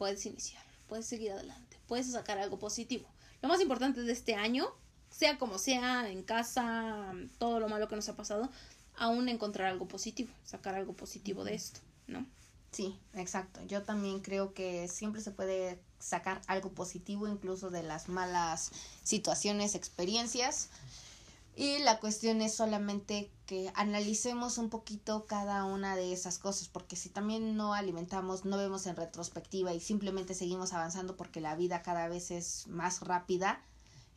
puedes 0.00 0.24
iniciar, 0.24 0.62
puedes 0.88 1.04
seguir 1.04 1.30
adelante, 1.30 1.76
puedes 1.86 2.10
sacar 2.10 2.38
algo 2.38 2.58
positivo. 2.58 3.06
Lo 3.42 3.50
más 3.50 3.60
importante 3.60 4.00
de 4.00 4.10
este 4.10 4.34
año, 4.34 4.66
sea 5.10 5.36
como 5.36 5.58
sea, 5.58 6.10
en 6.10 6.22
casa, 6.22 7.12
todo 7.36 7.60
lo 7.60 7.68
malo 7.68 7.86
que 7.86 7.96
nos 7.96 8.08
ha 8.08 8.16
pasado, 8.16 8.48
aún 8.96 9.28
encontrar 9.28 9.68
algo 9.68 9.86
positivo, 9.88 10.32
sacar 10.42 10.74
algo 10.74 10.94
positivo 10.94 11.44
de 11.44 11.54
esto, 11.54 11.80
¿no? 12.06 12.26
Sí, 12.72 12.98
exacto. 13.12 13.60
Yo 13.66 13.82
también 13.82 14.20
creo 14.20 14.54
que 14.54 14.88
siempre 14.88 15.20
se 15.20 15.32
puede 15.32 15.78
sacar 15.98 16.40
algo 16.46 16.70
positivo 16.70 17.28
incluso 17.28 17.68
de 17.68 17.82
las 17.82 18.08
malas 18.08 18.70
situaciones, 19.02 19.74
experiencias. 19.74 20.70
Y 21.56 21.78
la 21.80 21.98
cuestión 21.98 22.40
es 22.40 22.54
solamente 22.54 23.30
que 23.46 23.72
analicemos 23.74 24.56
un 24.58 24.70
poquito 24.70 25.26
cada 25.26 25.64
una 25.64 25.96
de 25.96 26.12
esas 26.12 26.38
cosas, 26.38 26.68
porque 26.68 26.96
si 26.96 27.08
también 27.08 27.56
no 27.56 27.74
alimentamos, 27.74 28.44
no 28.44 28.56
vemos 28.56 28.86
en 28.86 28.96
retrospectiva 28.96 29.74
y 29.74 29.80
simplemente 29.80 30.34
seguimos 30.34 30.72
avanzando 30.72 31.16
porque 31.16 31.40
la 31.40 31.56
vida 31.56 31.82
cada 31.82 32.08
vez 32.08 32.30
es 32.30 32.66
más 32.68 33.00
rápida, 33.00 33.62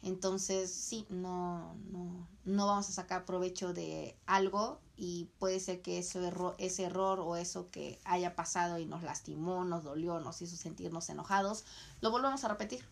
entonces 0.04 0.72
sí, 0.72 1.06
no, 1.10 1.76
no, 1.92 2.28
no 2.44 2.68
vamos 2.68 2.90
a 2.90 2.92
sacar 2.92 3.26
provecho 3.26 3.74
de 3.74 4.18
algo 4.26 4.80
y 4.98 5.30
puede 5.40 5.60
ser 5.62 5.82
que 5.82 5.98
ese, 5.98 6.28
error, 6.28 6.56
ese 6.58 6.84
error 6.84 7.22
o 7.22 7.38
eso 7.38 7.72
que 7.72 8.00
haya 8.04 8.36
pasado 8.36 8.80
y 8.80 8.86
nos 8.86 9.02
lastimó, 9.02 9.64
nos 9.64 9.84
dolió, 9.84 10.20
nos 10.20 10.42
hizo 10.42 10.58
sentirnos 10.58 11.10
enojados, 11.10 11.64
lo 12.02 12.12
volvamos 12.12 12.44
a 12.44 12.50
repetir. 12.50 12.86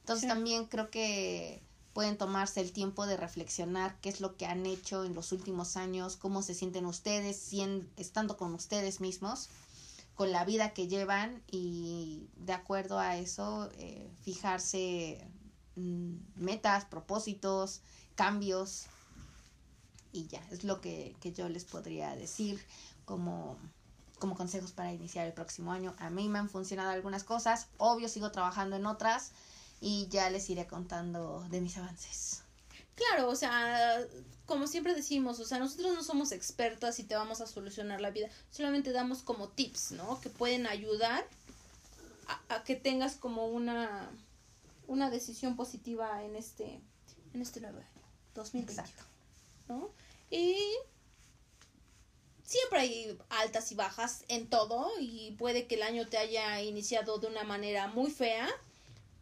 Entonces 0.00 0.28
también 0.28 0.66
creo 0.66 0.88
que 0.88 1.65
pueden 1.96 2.18
tomarse 2.18 2.60
el 2.60 2.72
tiempo 2.72 3.06
de 3.06 3.16
reflexionar 3.16 3.98
qué 4.02 4.10
es 4.10 4.20
lo 4.20 4.36
que 4.36 4.44
han 4.44 4.66
hecho 4.66 5.06
en 5.06 5.14
los 5.14 5.32
últimos 5.32 5.78
años, 5.78 6.18
cómo 6.18 6.42
se 6.42 6.52
sienten 6.52 6.84
ustedes, 6.84 7.50
estando 7.96 8.36
con 8.36 8.52
ustedes 8.52 9.00
mismos, 9.00 9.48
con 10.14 10.30
la 10.30 10.44
vida 10.44 10.74
que 10.74 10.88
llevan 10.88 11.42
y 11.50 12.28
de 12.36 12.52
acuerdo 12.52 12.98
a 12.98 13.16
eso 13.16 13.70
eh, 13.78 14.10
fijarse 14.22 15.26
mm, 15.76 16.16
metas, 16.34 16.84
propósitos, 16.84 17.80
cambios 18.14 18.88
y 20.12 20.26
ya, 20.26 20.46
es 20.50 20.64
lo 20.64 20.82
que, 20.82 21.16
que 21.22 21.32
yo 21.32 21.48
les 21.48 21.64
podría 21.64 22.14
decir 22.14 22.62
como 23.06 23.56
como 24.18 24.34
consejos 24.34 24.72
para 24.72 24.92
iniciar 24.92 25.26
el 25.26 25.32
próximo 25.32 25.72
año. 25.72 25.94
A 25.98 26.10
mí 26.10 26.28
me 26.28 26.38
han 26.38 26.50
funcionado 26.50 26.90
algunas 26.90 27.24
cosas, 27.24 27.68
obvio 27.78 28.10
sigo 28.10 28.32
trabajando 28.32 28.76
en 28.76 28.84
otras, 28.84 29.32
y 29.80 30.08
ya 30.08 30.30
les 30.30 30.48
iré 30.50 30.66
contando 30.66 31.46
de 31.50 31.60
mis 31.60 31.76
avances. 31.76 32.42
Claro, 32.94 33.28
o 33.28 33.36
sea, 33.36 34.00
como 34.46 34.66
siempre 34.66 34.94
decimos, 34.94 35.38
o 35.38 35.44
sea, 35.44 35.58
nosotros 35.58 35.94
no 35.94 36.02
somos 36.02 36.32
expertas 36.32 36.98
y 36.98 37.04
te 37.04 37.14
vamos 37.14 37.40
a 37.40 37.46
solucionar 37.46 38.00
la 38.00 38.10
vida, 38.10 38.28
solamente 38.50 38.92
damos 38.92 39.22
como 39.22 39.48
tips, 39.48 39.92
¿no? 39.92 40.18
Que 40.20 40.30
pueden 40.30 40.66
ayudar 40.66 41.26
a, 42.48 42.64
que 42.64 42.74
tengas 42.74 43.16
como 43.16 43.46
una, 43.46 44.10
una 44.86 45.10
decisión 45.10 45.56
positiva 45.56 46.24
en 46.24 46.36
este, 46.36 46.80
en 47.34 47.42
este 47.42 47.60
nuevo 47.60 47.78
año, 47.78 48.02
2020, 48.34 48.82
¿no? 49.68 49.90
Y 50.30 50.56
siempre 52.44 52.80
hay 52.80 53.18
altas 53.28 53.72
y 53.72 53.74
bajas 53.74 54.24
en 54.28 54.48
todo 54.48 54.90
y 55.00 55.32
puede 55.32 55.66
que 55.66 55.74
el 55.74 55.82
año 55.82 56.08
te 56.08 56.16
haya 56.16 56.62
iniciado 56.62 57.18
de 57.18 57.26
una 57.26 57.44
manera 57.44 57.88
muy 57.88 58.10
fea 58.10 58.48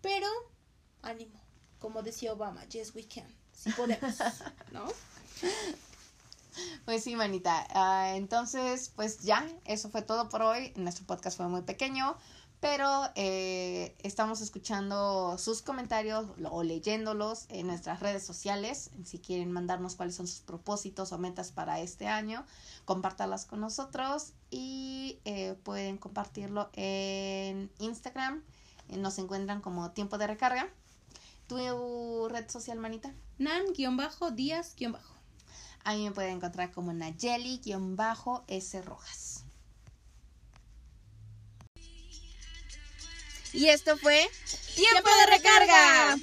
pero, 0.04 0.28
ánimo, 1.00 1.40
como 1.78 2.02
decía 2.02 2.34
Obama, 2.34 2.62
yes 2.66 2.94
we 2.94 3.08
can, 3.08 3.26
si 3.54 3.72
podemos, 3.72 4.14
¿no? 4.70 4.84
Pues 6.84 7.02
sí, 7.02 7.16
manita. 7.16 7.66
Ah, 7.70 8.12
entonces, 8.14 8.92
pues 8.94 9.20
ya, 9.20 9.48
eso 9.64 9.88
fue 9.88 10.02
todo 10.02 10.28
por 10.28 10.42
hoy. 10.42 10.74
Nuestro 10.76 11.06
podcast 11.06 11.38
fue 11.38 11.48
muy 11.48 11.62
pequeño, 11.62 12.18
pero 12.60 12.86
eh, 13.14 13.96
estamos 14.02 14.42
escuchando 14.42 15.38
sus 15.38 15.62
comentarios 15.62 16.26
o 16.50 16.62
leyéndolos 16.62 17.46
en 17.48 17.66
nuestras 17.66 18.00
redes 18.00 18.26
sociales. 18.26 18.90
Si 19.06 19.20
quieren 19.20 19.52
mandarnos 19.52 19.94
cuáles 19.96 20.16
son 20.16 20.26
sus 20.26 20.40
propósitos 20.40 21.12
o 21.12 21.18
metas 21.18 21.50
para 21.50 21.80
este 21.80 22.08
año, 22.08 22.44
compártalas 22.84 23.46
con 23.46 23.60
nosotros 23.60 24.34
y 24.50 25.18
eh, 25.24 25.56
pueden 25.62 25.96
compartirlo 25.96 26.68
en 26.74 27.70
Instagram 27.78 28.44
nos 28.88 29.18
encuentran 29.18 29.60
como 29.60 29.90
tiempo 29.92 30.18
de 30.18 30.26
recarga. 30.26 30.68
¿Tu 31.46 32.28
red 32.28 32.48
social, 32.48 32.78
manita? 32.78 33.12
Nan-Díaz-. 33.38 34.74
A 35.84 35.92
mí 35.92 36.04
me 36.04 36.12
pueden 36.12 36.36
encontrar 36.36 36.72
como 36.72 36.92
Nayeli-S 36.92 38.82
Rojas. 38.82 39.44
Y 43.52 43.68
esto 43.68 43.96
fue 43.96 44.28
Tiempo 44.74 45.08
de 45.08 45.26
Recarga. 45.36 46.16